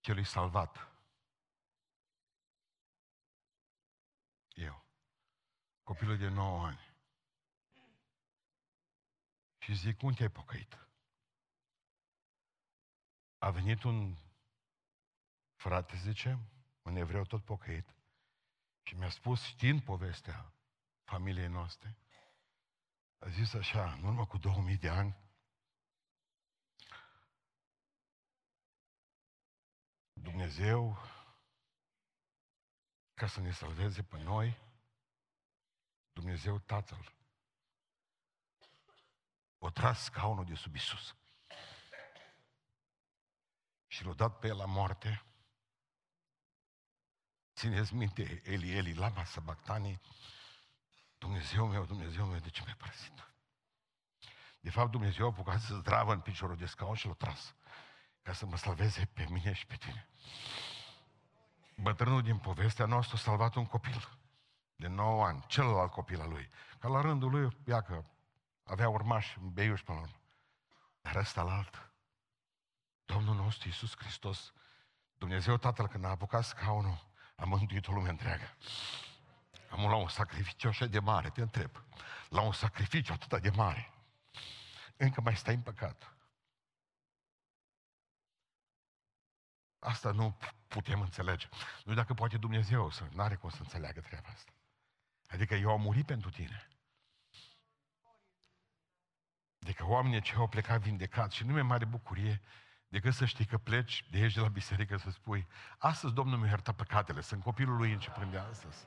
celui 0.00 0.24
salvat. 0.24 0.88
Eu. 4.48 4.84
Copilul 5.82 6.16
de 6.16 6.28
9 6.28 6.66
ani. 6.66 6.96
Și 9.58 9.74
zic, 9.74 9.96
cum 9.96 10.12
te-ai 10.12 10.30
pocăit? 10.30 10.78
A 13.38 13.50
venit 13.50 13.82
un 13.82 14.16
frate, 15.54 15.96
zice, 15.96 16.38
un 16.82 16.96
evreu 16.96 17.24
tot 17.24 17.44
pocăit, 17.44 17.94
și 18.82 18.94
mi-a 18.94 19.10
spus, 19.10 19.44
știind 19.44 19.82
povestea 19.82 20.52
familiei 21.04 21.48
noastre, 21.48 21.96
a 23.18 23.28
zis 23.28 23.54
așa, 23.54 23.92
în 23.92 24.04
urmă 24.04 24.26
cu 24.26 24.38
2000 24.38 24.76
de 24.76 24.88
ani, 24.88 25.16
Dumnezeu, 30.22 30.98
ca 33.14 33.26
să 33.26 33.40
ne 33.40 33.50
salveze 33.50 34.02
pe 34.02 34.18
noi, 34.18 34.58
Dumnezeu 36.12 36.58
Tatăl, 36.58 37.14
o 39.58 39.70
tras 39.70 40.02
scaunul 40.02 40.44
de 40.44 40.54
sub 40.54 40.74
Isus 40.74 41.16
și 43.86 44.04
l-a 44.04 44.12
dat 44.12 44.38
pe 44.38 44.46
el 44.46 44.56
la 44.56 44.64
moarte. 44.64 45.22
Țineți 47.54 47.94
minte, 47.94 48.42
Eli, 48.44 48.76
Eli, 48.76 48.94
lama 48.94 49.24
sabactanii, 49.24 50.00
Dumnezeu 51.18 51.66
meu, 51.66 51.84
Dumnezeu 51.84 52.26
meu, 52.26 52.38
de 52.38 52.50
ce 52.50 52.62
mi-ai 52.62 52.76
părăsit? 52.76 53.32
De 54.60 54.70
fapt, 54.70 54.90
Dumnezeu 54.90 55.24
a 55.24 55.28
apucat 55.28 55.60
să 55.60 55.74
zdravă 55.74 56.12
în 56.12 56.20
piciorul 56.20 56.56
de 56.56 56.66
scaun 56.66 56.94
și 56.94 57.06
l-a 57.06 57.12
tras 57.12 57.54
ca 58.28 58.34
să 58.34 58.46
mă 58.46 58.56
salveze 58.56 59.08
pe 59.12 59.26
mine 59.30 59.52
și 59.52 59.66
pe 59.66 59.76
tine. 59.76 60.08
Bătrânul 61.76 62.22
din 62.22 62.38
povestea 62.38 62.86
noastră 62.86 63.16
a 63.16 63.18
salvat 63.18 63.54
un 63.54 63.66
copil 63.66 64.08
de 64.76 64.86
9 64.86 65.24
ani, 65.24 65.44
celălalt 65.46 65.90
copil 65.90 66.20
al 66.20 66.28
lui. 66.28 66.50
Ca 66.78 66.88
la 66.88 67.00
rândul 67.00 67.30
lui, 67.30 67.56
ia 67.66 67.80
că 67.80 68.04
avea 68.64 68.88
urmași 68.88 69.38
beiuși 69.40 69.84
până 69.84 69.98
la 69.98 70.04
urmă. 70.04 70.20
Dar 71.00 71.16
ăsta 71.16 71.42
la 71.42 71.52
alt. 71.52 71.90
Domnul 73.04 73.34
nostru 73.34 73.68
Iisus 73.68 73.96
Hristos, 73.96 74.52
Dumnezeu 75.18 75.56
Tatăl, 75.56 75.88
când 75.88 76.04
a 76.04 76.08
apucat 76.08 76.44
scaunul, 76.44 77.06
a 77.36 77.44
mântuit 77.44 77.88
o 77.88 77.92
lume 77.92 78.08
întreagă. 78.08 78.56
Am 79.70 79.80
la 79.80 79.96
un 79.96 80.08
sacrificiu 80.08 80.68
așa 80.68 80.86
de 80.86 80.98
mare, 80.98 81.30
te 81.30 81.40
întreb. 81.40 81.70
La 82.28 82.40
un 82.40 82.52
sacrificiu 82.52 83.12
atât 83.12 83.42
de 83.42 83.50
mare. 83.50 83.92
Încă 84.96 85.20
mai 85.20 85.36
stai 85.36 85.54
în 85.54 85.60
păcat. 85.60 86.17
Asta 89.78 90.10
nu 90.10 90.38
putem 90.68 91.00
înțelege. 91.00 91.48
Nu 91.84 91.94
dacă 91.94 92.14
poate 92.14 92.36
Dumnezeu 92.36 92.90
să 92.90 93.08
nu 93.12 93.22
are 93.22 93.34
cum 93.34 93.50
să 93.50 93.58
înțeleagă 93.60 94.00
treaba 94.00 94.28
asta. 94.28 94.52
Adică 95.26 95.54
eu 95.54 95.70
am 95.70 95.80
murit 95.80 96.06
pentru 96.06 96.30
tine. 96.30 96.68
Adică 99.62 99.84
oamenii 99.86 100.20
ce 100.20 100.34
au 100.34 100.48
plecat 100.48 100.80
vindecat 100.80 101.32
și 101.32 101.44
nu 101.44 101.52
mi-e 101.52 101.62
mare 101.62 101.84
bucurie 101.84 102.42
decât 102.88 103.14
să 103.14 103.24
știi 103.24 103.46
că 103.46 103.58
pleci 103.58 104.04
de 104.10 104.18
aici 104.18 104.34
de 104.34 104.40
la 104.40 104.48
biserică 104.48 104.96
să 104.96 105.10
spui 105.10 105.46
astăzi 105.78 106.14
Domnul 106.14 106.38
mi-a 106.38 106.48
iertat 106.48 106.74
păcatele, 106.74 107.20
sunt 107.20 107.42
copilul 107.42 107.76
lui 107.76 107.92
începând 107.92 108.30
de 108.30 108.38
astăzi. 108.38 108.86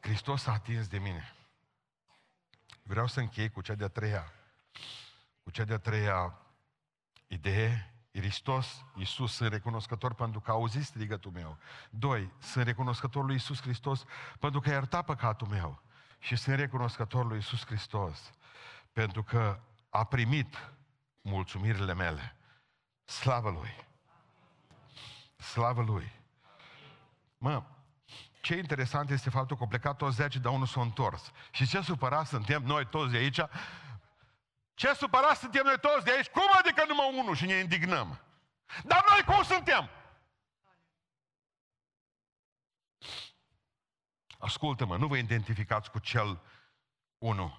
Hristos 0.00 0.46
a 0.46 0.52
atins 0.52 0.86
de 0.86 0.98
mine. 0.98 1.32
Vreau 2.82 3.06
să 3.06 3.20
închei 3.20 3.50
cu 3.50 3.60
cea 3.60 3.74
de-a 3.74 3.88
treia, 3.88 4.32
cu 5.42 5.50
cea 5.50 5.64
de-a 5.64 5.78
treia 5.78 6.38
idee. 7.26 7.92
Hristos, 8.12 8.84
Iisus, 8.94 9.34
sunt 9.34 9.52
recunoscător 9.52 10.14
pentru 10.14 10.40
că 10.40 10.50
a 10.50 10.54
auzit 10.54 10.84
strigătul 10.84 11.30
meu. 11.30 11.58
Doi, 11.90 12.32
sunt 12.38 12.64
recunoscător 12.64 13.24
lui 13.24 13.34
Iisus 13.34 13.60
Hristos 13.60 14.04
pentru 14.38 14.60
că 14.60 14.68
a 14.68 14.72
iertat 14.72 15.04
păcatul 15.04 15.46
meu. 15.46 15.82
Și 16.18 16.36
sunt 16.36 16.56
recunoscător 16.56 17.26
lui 17.26 17.36
Iisus 17.36 17.66
Hristos 17.66 18.30
pentru 18.92 19.22
că 19.22 19.60
a 19.90 20.04
primit 20.04 20.72
mulțumirile 21.20 21.94
mele. 21.94 22.36
Slavă 23.04 23.50
Lui! 23.50 23.86
Slavă 25.36 25.82
Lui! 25.82 26.12
Mă, 27.38 27.62
ce 28.40 28.56
interesant 28.56 29.10
este 29.10 29.30
faptul 29.30 29.56
că 29.56 29.62
au 29.62 29.68
plecat 29.68 29.96
toți 29.96 30.16
zece, 30.16 30.38
dar 30.38 30.52
unul 30.52 30.66
s-a 30.66 30.80
întors. 30.80 31.32
Și 31.50 31.66
ce 31.66 31.80
supărat 31.80 32.26
suntem 32.26 32.62
noi 32.62 32.86
toți 32.86 33.10
de 33.10 33.16
aici? 33.16 33.40
Ce 34.78 34.92
supărat 34.92 35.36
suntem 35.36 35.64
noi 35.64 35.78
toți 35.78 36.04
de 36.04 36.10
aici? 36.10 36.28
Cum 36.28 36.48
adică 36.58 36.84
numai 36.88 37.18
unul 37.18 37.34
și 37.34 37.46
ne 37.46 37.54
indignăm? 37.54 38.20
Dar 38.84 39.04
noi 39.08 39.34
cum 39.34 39.44
suntem? 39.44 39.90
Ascultă-mă, 44.38 44.96
nu 44.96 45.06
vă 45.06 45.16
identificați 45.16 45.90
cu 45.90 45.98
cel 45.98 46.40
unu. 47.18 47.58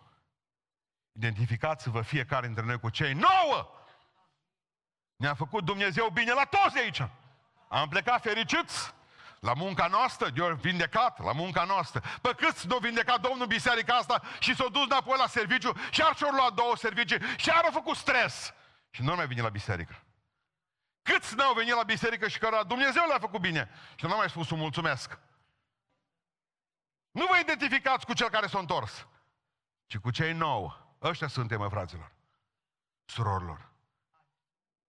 Identificați-vă 1.12 2.02
fiecare 2.02 2.46
dintre 2.46 2.66
noi 2.66 2.80
cu 2.80 2.90
cei 2.90 3.14
nouă. 3.14 3.72
Ne-a 5.16 5.34
făcut 5.34 5.64
Dumnezeu 5.64 6.10
bine 6.10 6.34
la 6.34 6.46
toți 6.46 6.74
de 6.74 6.80
aici. 6.80 7.02
Am 7.68 7.90
plecat 7.90 8.22
fericiți 8.22 8.94
la 9.40 9.54
munca 9.54 9.88
noastră, 9.88 10.30
de 10.30 10.58
vindecat, 10.62 11.24
la 11.24 11.32
munca 11.32 11.64
noastră. 11.64 12.02
Pe 12.22 12.34
câți 12.34 12.68
nu 12.68 12.78
vindecat 12.78 13.22
Domnul 13.22 13.48
biserica 13.48 13.96
asta 13.96 14.22
și 14.40 14.56
s-a 14.56 14.68
dus 14.68 14.84
înapoi 14.84 15.18
la 15.18 15.28
serviciu 15.28 15.74
și 15.92 16.02
ar 16.02 16.16
și-au 16.16 16.32
luat 16.32 16.54
două 16.54 16.76
servicii 16.76 17.20
și 17.38 17.50
ar 17.50 17.70
făcut 17.72 17.96
stres. 17.96 18.54
Și 18.90 19.02
nu 19.02 19.16
mai 19.16 19.28
vine 19.28 19.42
la 19.42 19.50
biserică. 19.50 20.04
Câți 21.02 21.36
n-au 21.36 21.54
venit 21.54 21.74
la 21.74 21.84
biserică 21.84 22.28
și 22.28 22.40
că 22.40 22.62
Dumnezeu 22.68 23.08
le-a 23.08 23.20
făcut 23.20 23.40
bine 23.40 23.70
și 23.96 24.06
nu 24.06 24.16
mai 24.16 24.30
spus 24.30 24.50
un 24.50 24.58
mulțumesc. 24.58 25.20
Nu 27.12 27.26
vă 27.26 27.38
identificați 27.42 28.06
cu 28.06 28.14
cel 28.14 28.30
care 28.30 28.48
s-a 28.48 28.60
întors, 28.60 29.08
ci 29.86 29.98
cu 29.98 30.12
cei 30.12 30.34
nou. 30.34 30.88
Ăștia 31.02 31.28
suntem, 31.28 31.60
mă, 31.60 31.70
fraților. 31.70 32.12
Surorilor. 33.06 33.70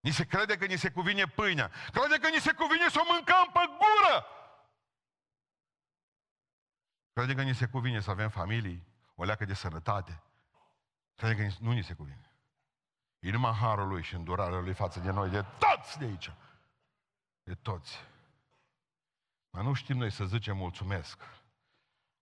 Ni 0.00 0.10
se 0.10 0.24
crede 0.24 0.56
că 0.56 0.64
ni 0.64 0.76
se 0.76 0.90
cuvine 0.90 1.24
pâinea. 1.26 1.70
Crede 1.92 2.18
că 2.18 2.28
ni 2.28 2.40
se 2.40 2.52
cuvine 2.52 2.88
să 2.88 3.00
o 3.00 3.12
mâncăm 3.12 3.50
pe 3.52 3.60
gură. 3.66 4.26
Crede 7.12 7.34
că 7.34 7.42
ni 7.42 7.54
se 7.54 7.66
cuvine 7.66 8.00
să 8.00 8.10
avem 8.10 8.28
familii, 8.28 8.86
o 9.14 9.24
leacă 9.24 9.44
de 9.44 9.54
sănătate. 9.54 10.22
Crede 11.14 11.42
că 11.42 11.54
nu 11.60 11.72
ni 11.72 11.82
se 11.82 11.94
cuvine. 11.94 12.30
E 13.18 13.30
numai 13.30 13.52
harul 13.52 13.88
lui 13.88 14.02
și 14.02 14.14
îndurarea 14.14 14.58
lui 14.58 14.74
față 14.74 15.00
de 15.00 15.10
noi, 15.10 15.30
de 15.30 15.44
toți 15.58 15.98
de 15.98 16.04
aici. 16.04 16.32
De 17.42 17.54
toți. 17.54 18.04
Dar 19.50 19.62
nu 19.62 19.72
știm 19.72 19.96
noi 19.96 20.10
să 20.10 20.24
zicem 20.24 20.56
mulțumesc. 20.56 21.22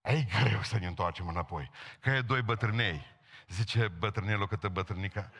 E 0.00 0.22
greu 0.22 0.62
să 0.62 0.78
ne 0.78 0.86
întoarcem 0.86 1.28
înapoi. 1.28 1.70
Că 2.00 2.10
e 2.10 2.22
doi 2.22 2.42
bătrânei. 2.42 3.06
Zice 3.48 3.88
bătrânelul 3.88 4.46
câtă 4.46 4.68
bătrânică. 4.68 5.32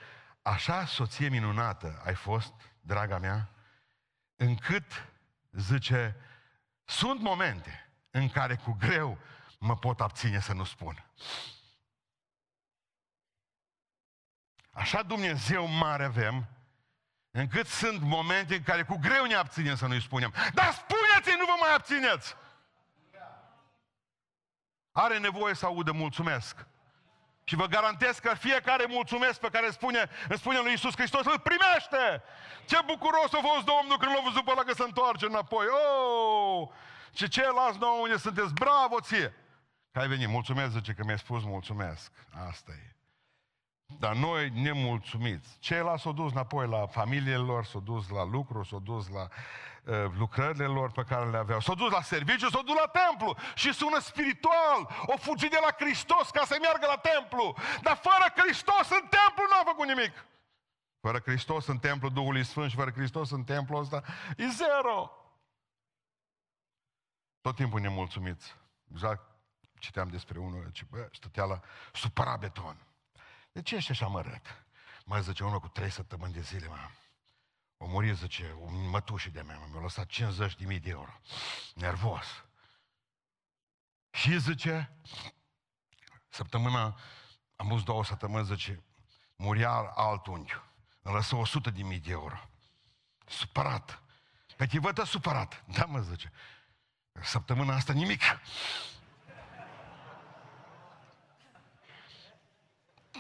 Așa 0.43 0.85
soție 0.85 1.29
minunată 1.29 2.03
ai 2.05 2.15
fost, 2.15 2.55
draga 2.81 3.19
mea, 3.19 3.51
încât, 4.37 5.09
zice, 5.51 6.17
sunt 6.85 7.21
momente 7.21 7.91
în 8.11 8.29
care 8.29 8.57
cu 8.57 8.73
greu 8.73 9.19
mă 9.59 9.77
pot 9.77 10.01
abține 10.01 10.41
să 10.41 10.53
nu 10.53 10.65
spun. 10.65 11.05
Așa 14.71 15.03
Dumnezeu 15.03 15.67
mare 15.67 16.05
avem, 16.05 16.49
încât 17.31 17.67
sunt 17.67 18.01
momente 18.01 18.55
în 18.55 18.63
care 18.63 18.83
cu 18.83 18.97
greu 18.97 19.25
ne 19.25 19.35
abținem 19.35 19.77
să 19.77 19.87
nu-i 19.87 20.03
spunem. 20.03 20.35
Dar 20.55 20.73
spuneți-i, 20.73 21.39
nu 21.39 21.45
vă 21.45 21.55
mai 21.61 21.75
abțineți! 21.75 22.37
Are 24.93 25.19
nevoie 25.19 25.55
să 25.55 25.67
audă 25.67 25.93
mulțumesc. 25.93 26.67
Și 27.45 27.55
vă 27.57 27.67
garantez 27.67 28.19
că 28.19 28.35
fiecare 28.35 28.85
mulțumesc 28.89 29.41
pe 29.41 29.49
care 29.49 29.71
spune, 29.71 30.11
îmi 30.29 30.39
spune 30.39 30.59
lui 30.59 30.71
Iisus 30.71 30.95
Hristos, 30.95 31.25
îl 31.25 31.41
primește! 31.41 32.23
Ce 32.67 32.79
bucuros 32.87 33.33
a 33.33 33.41
fost 33.41 33.65
Domnul 33.65 33.99
când 33.99 34.13
l-a 34.13 34.21
văzut 34.25 34.45
pe 34.45 34.51
ăla 34.51 34.63
că 34.63 34.73
se 34.73 34.83
întoarce 34.83 35.27
înapoi. 35.27 35.67
Oh! 35.67 36.69
Și 37.13 37.29
ceilalți 37.29 37.79
nouă 37.79 38.01
unde 38.01 38.17
sunteți, 38.17 38.53
bravo 38.53 39.01
ție! 39.01 39.35
Că 39.99 40.05
ai 40.05 40.11
venit, 40.11 40.29
mulțumesc, 40.29 40.73
zice 40.73 40.93
că 40.93 41.05
mi-ai 41.05 41.19
spus 41.19 41.45
mulțumesc. 41.45 42.13
Asta 42.49 42.73
e. 42.73 42.97
Dar 43.99 44.15
noi 44.15 44.51
nemulțumiți. 44.51 45.57
Ceilalți 45.59 46.03
s-au 46.03 46.13
dus 46.13 46.33
înapoi 46.33 46.69
la 46.69 46.87
familiile 46.87 47.37
lor, 47.37 47.65
s-au 47.65 47.81
dus 47.81 48.09
la 48.09 48.25
lucru, 48.25 48.63
s-au 48.63 48.79
dus 48.79 49.09
la 49.09 49.23
uh, 49.23 50.13
lucrările 50.19 50.65
lor 50.65 50.91
pe 50.91 51.03
care 51.03 51.31
le 51.31 51.37
aveau. 51.37 51.61
S-au 51.61 51.75
dus 51.75 51.91
la 51.91 52.03
serviciu, 52.03 52.49
s-au 52.49 52.63
dus 52.63 52.75
la 52.75 52.87
templu 52.87 53.37
și 53.55 53.73
sună 53.73 53.99
spiritual. 54.01 55.05
O 55.07 55.17
fugit 55.17 55.51
de 55.51 55.59
la 55.61 55.85
Hristos 55.85 56.31
ca 56.31 56.45
să 56.45 56.57
meargă 56.61 56.87
la 56.87 56.97
templu. 56.97 57.57
Dar 57.83 57.97
fără 57.97 58.33
Hristos 58.37 58.91
în 58.91 59.07
templu 59.09 59.43
nu 59.51 59.57
a 59.61 59.63
făcut 59.65 59.87
nimic. 59.87 60.27
Fără 61.01 61.19
Hristos 61.19 61.67
în 61.67 61.79
templu 61.79 62.09
Duhului 62.09 62.45
Sfânt 62.45 62.71
și 62.71 62.77
fără 62.77 62.91
Hristos 62.91 63.31
în 63.31 63.45
templu 63.45 63.77
ăsta 63.77 64.03
e 64.37 64.47
zero. 64.49 65.11
Tot 67.41 67.55
timpul 67.55 67.81
nemulțumiți. 67.81 68.57
Exact 68.91 69.38
citeam 69.79 70.09
despre 70.09 70.39
unul, 70.39 70.71
ce 70.71 70.85
bă, 70.91 71.09
stătea 71.13 71.45
la 71.45 71.61
supăra 71.93 72.37
beton. 72.37 72.87
De 73.53 73.63
ce 73.63 73.75
ești 73.75 73.91
așa 73.91 74.07
mărât? 74.07 74.65
Mai 75.05 75.23
zice 75.23 75.45
unul 75.45 75.61
cu 75.61 75.69
trei 75.69 75.91
săptămâni 75.91 76.33
de 76.33 76.41
zile, 76.41 76.67
mă. 76.67 76.91
O 77.77 77.87
murit, 77.87 78.17
zice, 78.17 78.55
un 78.59 78.89
mătușii 78.89 79.31
de 79.31 79.41
mea, 79.41 79.59
mi-a 79.71 79.81
lăsat 79.81 80.07
50 80.07 80.57
de 80.57 80.65
mii 80.65 80.81
de 80.81 80.91
euro. 80.91 81.21
Nervos. 81.75 82.45
Și 84.11 84.39
zice, 84.39 84.97
săptămâna, 86.29 86.99
am 87.57 87.69
pus 87.69 87.83
două 87.83 88.05
săptămâni, 88.05 88.47
zice, 88.47 88.85
muria 89.37 89.71
alt 89.95 90.27
unghiu. 90.27 90.63
Îmi 91.03 91.15
lăsă 91.15 91.37
100 91.37 91.71
de 91.71 91.83
mii 91.83 91.99
de 91.99 92.11
euro. 92.11 92.51
Supărat. 93.27 94.03
Pe 94.57 94.67
te 94.67 94.79
văd 94.79 95.07
supărat. 95.07 95.65
Da, 95.67 95.85
mă 95.85 96.01
zice. 96.01 96.33
Săptămâna 97.13 97.75
asta 97.75 97.93
nimic. 97.93 98.23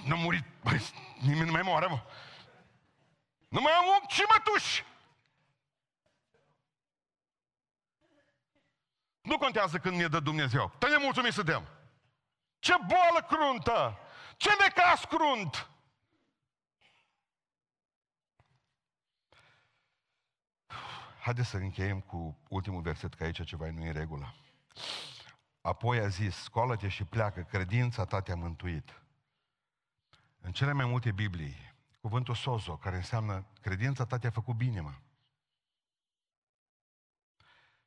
Nu 0.08 0.14
a 0.14 0.18
murit. 0.18 0.44
Băi, 0.62 0.80
nimeni 1.20 1.46
nu 1.46 1.52
mai 1.52 1.62
moare, 1.62 1.86
mă. 1.86 2.02
Nu 3.48 3.60
mai 3.60 3.72
am 3.72 3.86
om, 3.86 4.06
ce 4.06 4.22
mă 4.28 4.40
tuși? 4.44 4.84
Nu 9.20 9.38
contează 9.38 9.78
când 9.78 9.96
ne 9.96 10.06
dă 10.06 10.20
Dumnezeu. 10.20 10.72
Te 10.78 10.88
ne 10.88 10.96
mulțumim 10.96 11.30
să 11.30 11.42
dăm. 11.42 11.68
Ce 12.58 12.74
boală 12.86 13.26
cruntă! 13.28 13.98
Ce 14.36 14.50
necas 14.60 15.04
crunt! 15.04 15.70
Haideți 21.20 21.48
să 21.48 21.56
încheiem 21.56 22.00
cu 22.00 22.38
ultimul 22.48 22.82
verset, 22.82 23.14
că 23.14 23.24
aici 23.24 23.44
ceva 23.44 23.70
nu 23.70 23.84
e 23.84 23.86
în 23.86 23.92
regulă. 23.92 24.34
Apoi 25.60 25.98
a 25.98 26.08
zis, 26.08 26.36
scoală-te 26.36 26.88
și 26.88 27.04
pleacă, 27.04 27.40
credința 27.40 28.04
ta 28.04 28.20
te-a 28.20 28.34
mântuit. 28.34 29.02
În 30.40 30.52
cele 30.52 30.72
mai 30.72 30.84
multe 30.84 31.12
Biblii, 31.12 31.56
cuvântul 32.00 32.34
sozo, 32.34 32.76
care 32.76 32.96
înseamnă 32.96 33.46
credința 33.60 34.04
ta 34.04 34.18
te-a 34.18 34.30
făcut 34.30 34.56
bine, 34.56 34.80
mă. 34.80 34.94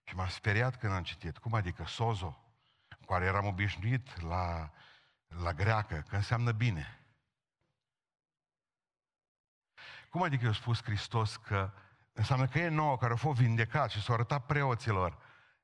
Și 0.03 0.15
m-a 0.15 0.27
speriat 0.27 0.79
când 0.79 0.93
am 0.93 1.03
citit. 1.03 1.37
Cum 1.37 1.53
adică 1.53 1.85
sozo, 1.85 2.43
cu 2.99 3.05
care 3.05 3.25
eram 3.25 3.45
obișnuit 3.45 4.21
la, 4.21 4.71
la 5.27 5.53
greacă, 5.53 6.05
că 6.09 6.15
înseamnă 6.15 6.51
bine. 6.51 7.05
Cum 10.09 10.21
adică 10.21 10.45
eu 10.45 10.51
spus 10.51 10.83
Hristos 10.83 11.37
că 11.37 11.73
înseamnă 12.13 12.47
că 12.47 12.59
e 12.59 12.67
nouă 12.67 12.97
care 12.97 13.11
au 13.11 13.17
fost 13.17 13.39
vindecat 13.39 13.89
și 13.89 14.01
s-au 14.01 14.13
arătat 14.13 14.45
preoților. 14.45 15.17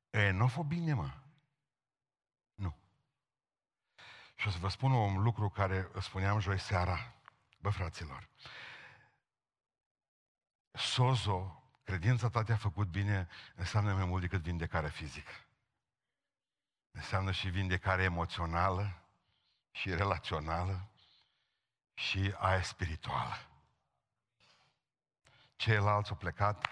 E, 0.09 0.29
nu 0.29 0.43
a 0.43 0.47
fost 0.47 0.67
bine, 0.67 0.93
mă. 0.93 1.11
Nu. 2.53 2.75
Și 4.37 4.47
o 4.47 4.51
să 4.51 4.57
vă 4.57 4.67
spun 4.67 4.91
un 4.91 5.21
lucru 5.21 5.49
care 5.49 5.91
spuneam 5.99 6.39
joi 6.39 6.59
seara. 6.59 7.13
Bă, 7.59 7.69
fraților, 7.69 8.29
sozo, 10.71 11.63
credința 11.83 12.29
ta 12.29 12.43
te-a 12.43 12.55
făcut 12.55 12.87
bine, 12.87 13.27
înseamnă 13.55 13.93
mai 13.93 14.05
mult 14.05 14.21
decât 14.21 14.41
vindecarea 14.41 14.89
fizică. 14.89 15.31
Înseamnă 16.91 17.31
și 17.31 17.49
vindecare 17.49 18.03
emoțională, 18.03 19.01
și 19.71 19.95
relațională, 19.95 20.89
și 21.93 22.33
aia 22.37 22.61
spirituală. 22.61 23.35
Ceilalți 25.55 26.09
au 26.09 26.15
plecat 26.15 26.69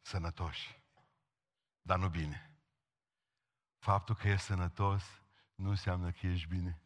sănătoși, 0.00 0.82
dar 1.82 1.98
nu 1.98 2.08
bine. 2.08 2.50
Faptul 3.78 4.14
că 4.14 4.28
e 4.28 4.36
sănătos 4.36 5.04
nu 5.54 5.68
înseamnă 5.68 6.10
că 6.10 6.26
ești 6.26 6.48
bine. 6.48 6.78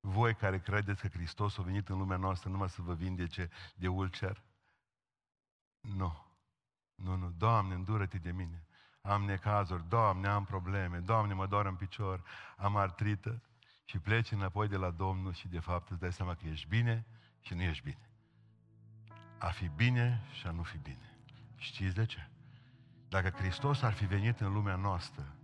Voi 0.00 0.34
care 0.34 0.58
credeți 0.58 1.00
că 1.00 1.08
Hristos 1.08 1.58
a 1.58 1.62
venit 1.62 1.88
în 1.88 1.98
lumea 1.98 2.16
noastră 2.16 2.50
numai 2.50 2.68
să 2.68 2.82
vă 2.82 2.94
vindece 2.94 3.50
de 3.74 3.88
ulcer? 3.88 4.42
Nu. 5.80 6.26
Nu, 6.94 7.16
nu. 7.16 7.30
Doamne, 7.30 7.74
îndură-te 7.74 8.18
de 8.18 8.32
mine. 8.32 8.66
Am 9.00 9.22
necazuri, 9.22 9.88
Doamne, 9.88 10.28
am 10.28 10.44
probleme, 10.44 10.98
Doamne, 10.98 11.34
mă 11.34 11.46
doar 11.46 11.66
în 11.66 11.76
picior, 11.76 12.24
am 12.56 12.76
artrită 12.76 13.42
și 13.84 13.98
pleci 13.98 14.30
înapoi 14.30 14.68
de 14.68 14.76
la 14.76 14.90
Domnul 14.90 15.32
și 15.32 15.48
de 15.48 15.58
fapt 15.58 15.90
îți 15.90 16.00
dai 16.00 16.12
seama 16.12 16.34
că 16.34 16.46
ești 16.46 16.68
bine 16.68 17.06
și 17.40 17.54
nu 17.54 17.62
ești 17.62 17.82
bine. 17.82 18.10
A 19.38 19.48
fi 19.48 19.68
bine 19.68 20.22
și 20.32 20.46
a 20.46 20.50
nu 20.50 20.62
fi 20.62 20.78
bine. 20.78 21.18
Știți 21.56 21.94
de 21.94 22.04
ce? 22.04 22.28
Dacă 23.08 23.30
Hristos 23.30 23.82
ar 23.82 23.92
fi 23.92 24.06
venit 24.06 24.40
în 24.40 24.52
lumea 24.52 24.76
noastră 24.76 25.37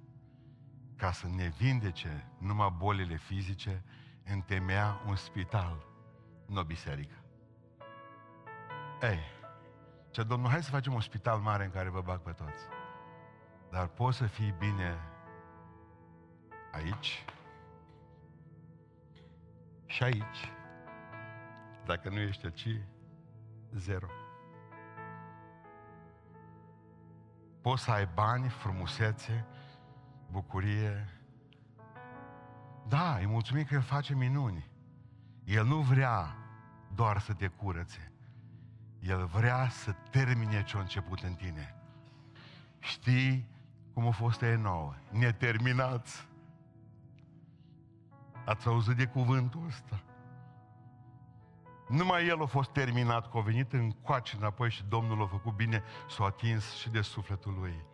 ca 1.04 1.12
să 1.12 1.26
ne 1.26 1.48
vindece 1.48 2.30
numai 2.38 2.74
bolile 2.76 3.16
fizice, 3.16 3.84
întemeia 4.24 5.00
un 5.06 5.16
spital, 5.16 5.86
nu 6.46 6.60
o 6.60 6.64
biserică. 6.64 7.24
Ei, 9.02 9.18
ce 10.10 10.22
Domnul, 10.22 10.50
hai 10.50 10.62
să 10.62 10.70
facem 10.70 10.94
un 10.94 11.00
spital 11.00 11.38
mare 11.38 11.64
în 11.64 11.70
care 11.70 11.88
vă 11.88 12.00
bag 12.00 12.20
pe 12.20 12.30
toți. 12.30 12.62
Dar 13.70 13.86
poți 13.86 14.16
să 14.16 14.26
fii 14.26 14.54
bine 14.58 14.98
aici 16.72 17.24
și 19.86 20.02
aici. 20.02 20.52
Dacă 21.86 22.08
nu 22.08 22.18
ești 22.18 22.44
aici, 22.44 22.80
zero. 23.74 24.08
Poți 27.60 27.82
să 27.82 27.90
ai 27.90 28.08
bani, 28.14 28.48
frumusețe, 28.48 29.46
bucurie, 30.34 31.08
da, 32.88 33.16
îi 33.16 33.26
mulțumim 33.26 33.64
că 33.64 33.74
El 33.74 33.80
face 33.80 34.14
minuni. 34.14 34.70
El 35.44 35.66
nu 35.66 35.80
vrea 35.80 36.36
doar 36.94 37.18
să 37.20 37.32
te 37.32 37.46
curățe. 37.46 38.12
El 39.00 39.26
vrea 39.26 39.68
să 39.68 39.92
termine 40.10 40.62
ce 40.62 40.76
a 40.76 40.80
început 40.80 41.20
în 41.20 41.34
tine. 41.34 41.74
Știi 42.78 43.48
cum 43.92 44.06
a 44.06 44.10
fost 44.10 44.42
ei 44.42 44.56
nouă? 44.56 44.94
Neterminați. 45.10 46.28
Ați 48.44 48.66
auzit 48.66 48.96
de 48.96 49.06
cuvântul 49.06 49.66
ăsta? 49.66 50.02
Numai 51.88 52.26
el 52.26 52.42
a 52.42 52.46
fost 52.46 52.70
terminat, 52.70 53.30
că 53.30 53.38
a 53.38 53.40
venit 53.40 53.72
în 53.72 53.90
coace 53.90 54.36
înapoi 54.36 54.70
și 54.70 54.84
Domnul 54.88 55.22
a 55.22 55.26
făcut 55.26 55.52
bine, 55.52 55.82
s-a 56.08 56.24
atins 56.24 56.72
și 56.72 56.90
de 56.90 57.00
sufletul 57.00 57.54
lui. 57.60 57.84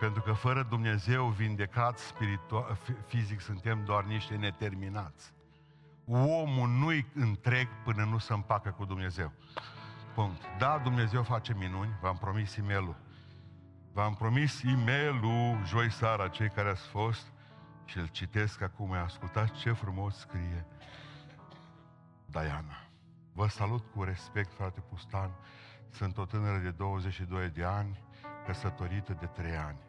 Pentru 0.00 0.22
că 0.22 0.32
fără 0.32 0.62
Dumnezeu 0.62 1.26
vindecat 1.26 1.98
spiritual, 1.98 2.78
fizic 3.06 3.40
suntem 3.40 3.84
doar 3.84 4.04
niște 4.04 4.34
neterminați. 4.34 5.32
Omul 6.06 6.68
nu-i 6.68 7.06
întreg 7.14 7.68
până 7.84 8.04
nu 8.04 8.18
se 8.18 8.32
împacă 8.32 8.70
cu 8.70 8.84
Dumnezeu. 8.84 9.32
Punct. 10.14 10.42
Da, 10.58 10.78
Dumnezeu 10.78 11.22
face 11.22 11.54
minuni, 11.54 11.98
v-am 12.00 12.16
promis 12.16 12.56
e 12.56 12.62
V-am 13.92 14.14
promis 14.14 14.62
e 14.62 14.76
joi 15.64 15.90
seara, 15.90 16.28
cei 16.28 16.48
care 16.48 16.68
ați 16.68 16.86
fost 16.86 17.32
și 17.84 17.98
îl 17.98 18.06
citesc 18.06 18.62
acum, 18.62 18.92
ascultați 18.92 19.52
ce 19.52 19.72
frumos 19.72 20.18
scrie 20.18 20.66
Diana. 22.26 22.88
Vă 23.32 23.46
salut 23.46 23.84
cu 23.94 24.02
respect, 24.02 24.52
frate 24.52 24.80
Pustan. 24.80 25.30
Sunt 25.90 26.18
o 26.18 26.24
tânără 26.24 26.58
de 26.58 26.70
22 26.70 27.48
de 27.48 27.64
ani, 27.64 28.04
căsătorită 28.46 29.16
de 29.20 29.26
3 29.26 29.56
ani 29.56 29.88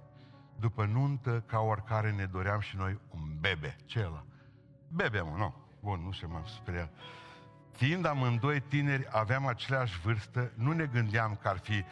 după 0.62 0.86
nuntă, 0.86 1.43
ca 1.45 1.59
oricare 1.59 2.12
ne 2.12 2.26
doream 2.26 2.59
și 2.59 2.76
noi 2.76 2.99
un 3.09 3.39
bebe. 3.39 3.76
Ce 3.86 4.03
ăla? 4.05 4.26
Bebe, 4.88 5.22
mă, 5.22 5.36
nu. 5.38 5.55
Bun, 5.80 6.01
nu 6.03 6.12
se 6.12 6.26
m-am 6.26 6.45
speriat. 6.45 6.93
Fiind 7.72 8.05
amândoi 8.05 8.59
tineri, 8.59 9.07
aveam 9.12 9.47
aceleași 9.47 9.99
vârstă, 9.99 10.51
nu 10.55 10.72
ne 10.72 10.86
gândeam 10.86 11.36
că 11.41 11.47
ar 11.47 11.57
fi, 11.57 11.84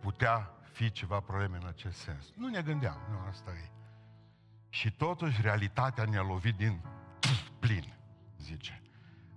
putea 0.00 0.50
fi 0.72 0.90
ceva 0.90 1.20
probleme 1.20 1.56
în 1.56 1.66
acest 1.66 1.98
sens. 1.98 2.32
Nu 2.36 2.48
ne 2.48 2.62
gândeam, 2.62 2.98
nu, 3.10 3.18
asta 3.28 3.50
e. 3.50 3.70
Și 4.68 4.92
totuși 4.92 5.40
realitatea 5.40 6.04
ne-a 6.04 6.22
lovit 6.22 6.54
din 6.54 6.80
plin, 7.58 7.94
zice. 8.38 8.82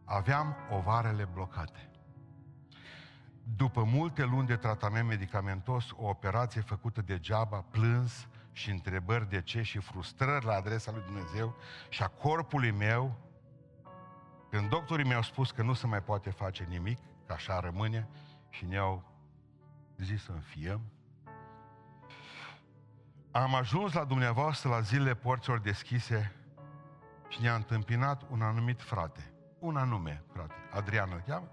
Aveam 0.04 0.56
ovarele 0.70 1.28
blocate. 1.34 1.90
După 3.56 3.84
multe 3.84 4.24
luni 4.24 4.48
de 4.48 4.56
tratament 4.56 5.08
medicamentos, 5.08 5.92
o 5.96 6.08
operație 6.08 6.62
făcută 6.62 7.02
degeaba, 7.02 7.58
plâns, 7.58 8.28
și 8.52 8.70
întrebări 8.70 9.30
de 9.30 9.42
ce 9.42 9.62
și 9.62 9.80
frustrări 9.80 10.46
la 10.46 10.54
adresa 10.54 10.92
lui 10.92 11.04
Dumnezeu 11.06 11.56
și 11.90 12.04
a 12.04 12.08
corpului 12.08 12.72
meu, 12.72 13.18
când 14.50 14.70
doctorii 14.70 15.06
mi-au 15.06 15.22
spus 15.22 15.52
că 15.52 15.64
nu 15.64 15.74
se 15.74 15.88
mai 15.88 16.02
poate 16.02 16.30
face 16.30 16.64
nimic, 16.70 17.00
că 17.26 17.34
așa 17.34 17.60
rămâne, 17.60 18.08
și 18.50 18.66
ne-au 18.66 19.04
zis 19.98 20.24
să 20.24 20.32
înfiem, 20.32 20.82
am 23.32 23.56
ajuns 23.56 23.94
la 23.94 24.04
dumneavoastră 24.04 24.70
la 24.70 24.82
zilele 24.82 25.16
porților 25.16 25.60
deschise 25.60 26.36
și 27.28 27.42
ne-a 27.42 27.56
întâmpinat 27.56 28.22
un 28.30 28.42
anumit 28.42 28.82
frate. 28.82 29.34
Un 29.60 29.78
anume, 29.78 30.24
frate. 30.34 30.54
Adrian 30.72 31.10
îl 31.12 31.24
cheamă. 31.28 31.52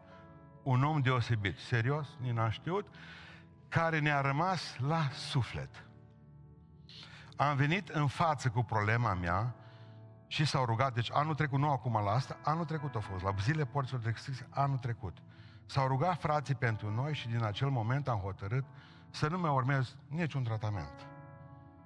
Un 0.63 0.85
om 0.85 1.01
deosebit, 1.01 1.59
serios, 1.59 2.09
ni 2.21 2.31
n-a 2.31 2.51
știut, 2.51 2.87
care 3.69 3.99
ne-a 3.99 4.21
rămas 4.21 4.77
la 4.79 5.09
suflet 5.11 5.88
am 7.39 7.57
venit 7.57 7.89
în 7.89 8.07
față 8.07 8.49
cu 8.49 8.63
problema 8.63 9.15
mea 9.15 9.55
și 10.27 10.45
s-au 10.45 10.65
rugat, 10.65 10.95
deci 10.95 11.11
anul 11.13 11.35
trecut, 11.35 11.59
nu 11.59 11.71
acum 11.71 11.93
la 12.05 12.11
asta, 12.11 12.39
anul 12.43 12.65
trecut 12.65 12.95
a 12.95 13.01
fost, 13.01 13.25
la 13.25 13.35
zile 13.41 13.65
porților 13.65 14.01
de 14.01 14.15
anul 14.51 14.79
trecut. 14.79 15.17
S-au 15.67 15.87
rugat 15.87 16.21
frații 16.21 16.55
pentru 16.55 16.91
noi 16.91 17.15
și 17.15 17.29
din 17.29 17.45
acel 17.45 17.69
moment 17.69 18.09
am 18.09 18.19
hotărât 18.19 18.65
să 19.11 19.29
nu 19.29 19.39
mai 19.39 19.51
urmez 19.51 19.97
niciun 20.09 20.43
tratament. 20.43 21.07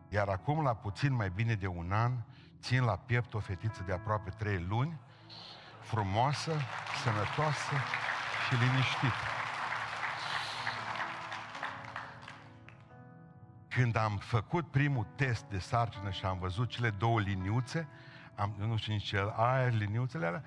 Iar 0.08 0.28
acum, 0.28 0.62
la 0.62 0.74
puțin 0.74 1.14
mai 1.14 1.30
bine 1.34 1.54
de 1.54 1.66
un 1.66 1.92
an, 1.92 2.12
țin 2.60 2.84
la 2.84 2.96
piept 2.96 3.34
o 3.34 3.38
fetiță 3.38 3.82
de 3.86 3.92
aproape 3.92 4.30
trei 4.30 4.66
luni, 4.68 5.00
frumoasă, 5.80 6.52
sănătoasă 7.02 7.74
și 8.48 8.54
liniștită. 8.54 9.41
Când 13.74 13.96
am 13.96 14.16
făcut 14.16 14.70
primul 14.70 15.06
test 15.16 15.44
de 15.44 15.58
sarcină 15.58 16.10
și 16.10 16.24
am 16.24 16.38
văzut 16.38 16.68
cele 16.68 16.90
două 16.90 17.20
liniuțe, 17.20 17.88
am, 18.34 18.56
eu 18.60 18.66
nu 18.66 18.76
știu 18.76 18.92
nici 18.92 19.12
el, 19.12 19.32
aia, 19.36 19.66
liniuțele 19.66 20.26
alea, 20.26 20.42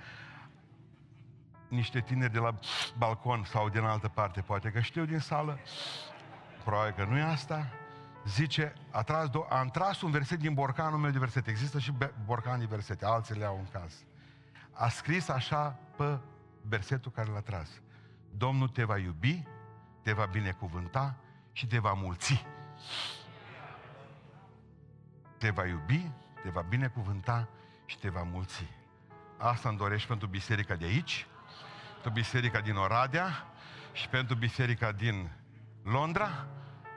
niște 1.68 2.00
tineri 2.00 2.32
de 2.32 2.40
la 2.40 2.56
balcon 2.98 3.44
sau 3.44 3.70
din 3.70 3.82
altă 3.84 4.08
parte, 4.08 4.42
poate 4.42 4.70
că 4.70 4.80
știu 4.80 5.06
din 5.06 5.20
sală, 5.20 5.60
probabil 6.64 6.94
că 6.94 7.04
nu 7.04 7.18
e 7.18 7.22
asta, 7.22 7.70
zice, 8.26 8.74
a, 8.92 9.02
tras 9.02 9.30
do- 9.30 9.50
am 9.50 9.68
tras 9.68 10.02
un 10.02 10.12
verset 10.12 10.40
din 10.40 10.54
borcanul 10.54 11.00
meu 11.00 11.12
de 11.12 11.20
versete. 11.20 11.50
Există 11.50 11.80
și 11.80 11.92
be- 11.92 12.14
borcan 12.26 12.60
de 12.60 12.66
versete, 12.66 13.06
alții 13.06 13.36
le 13.36 13.46
au 13.46 13.58
în 13.58 13.68
caz. 13.80 14.04
A 14.72 14.88
scris 14.88 15.30
așa 15.30 15.80
pe 15.96 16.20
versetul 16.62 17.12
care 17.12 17.30
l-a 17.32 17.42
tras. 17.42 17.70
Domnul 18.38 18.68
te 18.68 18.84
va 18.84 18.98
iubi, 18.98 19.44
te 20.02 20.14
va 20.14 20.26
binecuvânta 20.26 21.16
și 21.52 21.68
te 21.68 21.80
va 21.80 21.94
mulți. 21.94 22.46
Te 25.38 25.50
va 25.50 25.66
iubi, 25.66 26.12
te 26.44 26.50
va 26.50 26.62
binecuvânta 26.62 27.48
și 27.86 27.98
te 27.98 28.10
va 28.10 28.24
mulți. 28.24 28.64
Asta 29.38 29.70
îmi 29.70 29.78
dorești 29.78 30.08
pentru 30.08 30.28
biserica 30.28 30.76
de 30.76 30.86
aici, 30.86 31.28
pentru 31.94 32.10
biserica 32.10 32.60
din 32.60 32.76
Oradea 32.76 33.48
și 33.92 34.10
pentru 34.10 34.36
biserica 34.36 34.92
din 34.92 35.32
Londra, 35.84 36.48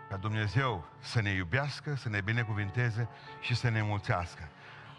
ca 0.09 0.17
Dumnezeu 0.17 0.89
să 0.99 1.21
ne 1.21 1.31
iubească, 1.31 1.95
să 1.95 2.09
ne 2.09 2.21
binecuvinteze 2.21 3.09
și 3.41 3.55
să 3.55 3.69
ne 3.69 3.83
mulțească. 3.83 4.49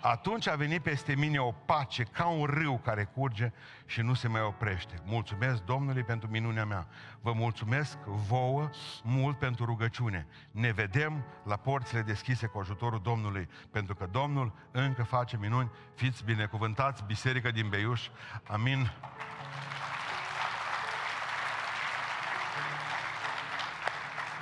Atunci 0.02 0.48
a 0.48 0.56
venit 0.56 0.82
peste 0.82 1.16
mine 1.16 1.40
o 1.40 1.52
pace 1.52 2.04
ca 2.04 2.28
un 2.28 2.46
râu 2.46 2.78
care 2.78 3.04
curge 3.04 3.52
și 3.86 4.02
nu 4.02 4.14
se 4.14 4.28
mai 4.28 4.42
oprește. 4.42 5.02
Mulțumesc 5.06 5.64
Domnului 5.64 6.04
pentru 6.04 6.30
minunea 6.30 6.66
mea. 6.66 6.88
Vă 7.22 7.34
mulțumesc 7.34 7.98
vouă 8.06 8.70
mult 9.04 9.38
pentru 9.38 9.66
rugăciune. 9.66 10.28
Ne 10.52 10.72
vedem 10.72 11.26
la 11.44 11.56
porțile 11.56 12.02
deschise 12.02 12.48
cu 12.48 12.60
ajutorul 12.60 13.00
Domnului, 13.04 13.50
pentru 13.72 13.96
că 13.96 14.06
Domnul 14.12 14.54
încă 14.72 15.04
face 15.04 15.38
minuni. 15.38 15.72
Fiți 15.96 16.24
binecuvântați, 16.24 17.04
Biserica 17.04 17.50
din 17.50 17.70
Beiuș. 17.70 18.10
Amin. 18.48 18.92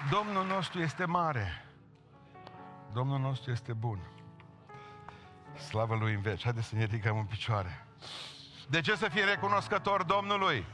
Domnul 0.09 0.45
nostru 0.45 0.79
este 0.79 1.05
mare. 1.05 1.65
Domnul 2.93 3.19
nostru 3.19 3.51
este 3.51 3.73
bun. 3.73 3.99
Slavă 5.57 5.95
Lui 5.95 6.13
în 6.13 6.21
veci. 6.21 6.43
Haideți 6.43 6.67
să 6.67 6.75
ne 6.75 6.83
ridicăm 6.83 7.17
în 7.17 7.25
picioare. 7.25 7.85
De 8.69 8.81
ce 8.81 8.95
să 8.95 9.09
fie 9.09 9.23
recunoscător 9.23 10.03
Domnului? 10.03 10.65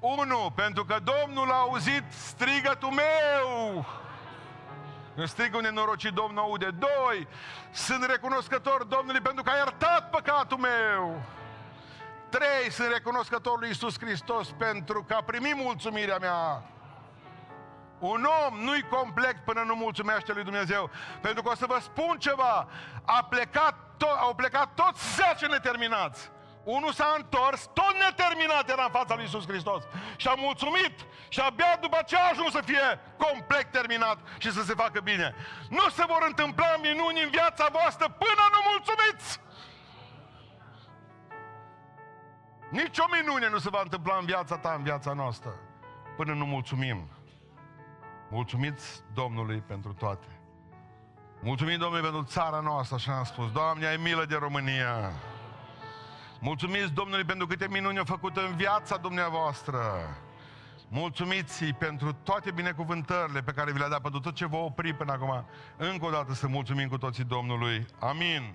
Unu, 0.00 0.52
pentru 0.54 0.84
că 0.84 0.96
Domnul 1.02 1.50
a 1.50 1.54
auzit 1.54 2.02
strigătul 2.08 2.90
meu. 2.90 3.86
Când 5.14 5.28
strig 5.28 5.54
un 5.54 5.60
nenorocit, 5.60 6.12
Domnul 6.12 6.42
aude. 6.42 6.70
Doi, 6.70 7.28
sunt 7.70 8.04
recunoscător 8.04 8.84
Domnului 8.84 9.20
pentru 9.20 9.42
că 9.42 9.50
a 9.50 9.56
iertat 9.56 10.10
păcatul 10.10 10.58
meu. 10.58 11.22
Trei, 12.28 12.70
sunt 12.70 12.88
recunoscător 12.92 13.58
lui 13.58 13.68
Iisus 13.68 13.98
Hristos 13.98 14.50
pentru 14.58 15.04
că 15.04 15.14
a 15.14 15.22
primit 15.22 15.56
mulțumirea 15.56 16.18
mea. 16.18 16.62
Un 17.98 18.26
om 18.46 18.58
nu-i 18.58 18.86
complet 18.90 19.36
până 19.44 19.62
nu 19.66 19.74
mulțumește 19.74 20.32
lui 20.32 20.42
Dumnezeu. 20.42 20.90
Pentru 21.20 21.42
că 21.42 21.50
o 21.50 21.54
să 21.54 21.66
vă 21.66 21.78
spun 21.80 22.16
ceva. 22.18 22.68
A 23.04 23.24
plecat 23.30 23.74
to- 24.02 24.18
au 24.26 24.34
plecat 24.34 24.74
toți 24.74 25.14
zece 25.14 25.46
neterminați. 25.46 26.30
Unul 26.64 26.92
s-a 26.92 27.14
întors, 27.16 27.70
tot 27.72 27.94
neterminat 28.04 28.70
era 28.70 28.84
în 28.84 28.90
fața 28.90 29.14
lui 29.14 29.22
Iisus 29.24 29.46
Hristos. 29.46 29.82
Și 30.16 30.28
a 30.28 30.34
mulțumit. 30.34 30.94
Și 31.28 31.40
abia 31.40 31.76
după 31.80 31.98
ce 32.06 32.16
a 32.16 32.28
ajuns 32.30 32.52
să 32.52 32.62
fie 32.64 33.00
complet 33.16 33.70
terminat 33.70 34.18
și 34.38 34.52
să 34.52 34.62
se 34.62 34.74
facă 34.74 35.00
bine. 35.00 35.34
Nu 35.70 35.88
se 35.88 36.04
vor 36.04 36.24
întâmpla 36.26 36.76
minuni 36.82 37.22
în 37.22 37.30
viața 37.30 37.66
voastră 37.72 38.06
până 38.08 38.44
nu 38.54 38.60
mulțumiți. 38.70 39.40
Nici 42.70 42.98
o 42.98 43.04
minune 43.20 43.48
nu 43.48 43.58
se 43.58 43.68
va 43.68 43.80
întâmpla 43.82 44.16
în 44.16 44.24
viața 44.24 44.58
ta, 44.58 44.72
în 44.76 44.82
viața 44.82 45.12
noastră, 45.12 45.50
până 46.16 46.32
nu 46.34 46.44
mulțumim. 46.44 47.10
Mulțumiți 48.30 49.02
Domnului 49.14 49.60
pentru 49.60 49.92
toate. 49.92 50.41
Mulțumim 51.44 51.78
Domnului 51.78 52.10
pentru 52.10 52.24
țara 52.24 52.60
noastră, 52.60 52.94
așa 52.94 53.16
am 53.16 53.24
spus. 53.24 53.52
Doamne, 53.52 53.86
ai 53.86 53.96
milă 53.96 54.24
de 54.24 54.36
România. 54.36 55.12
Mulțumiți 56.40 56.92
Domnului 56.92 57.24
pentru 57.24 57.46
câte 57.46 57.66
minuni 57.70 57.98
au 57.98 58.04
făcut 58.04 58.36
în 58.36 58.56
viața 58.56 58.96
dumneavoastră. 58.96 59.78
Mulțumiți 60.88 61.64
pentru 61.64 62.12
toate 62.12 62.50
binecuvântările 62.50 63.42
pe 63.42 63.52
care 63.52 63.72
vi 63.72 63.78
le-a 63.78 63.88
dat, 63.88 64.00
pentru 64.00 64.20
tot 64.20 64.34
ce 64.34 64.46
vă 64.46 64.56
opri 64.56 64.94
până 64.94 65.12
acum. 65.12 65.44
Încă 65.76 66.04
o 66.04 66.10
dată 66.10 66.34
să 66.34 66.46
mulțumim 66.46 66.88
cu 66.88 66.98
toții 66.98 67.24
Domnului. 67.24 67.86
Amin. 67.98 68.54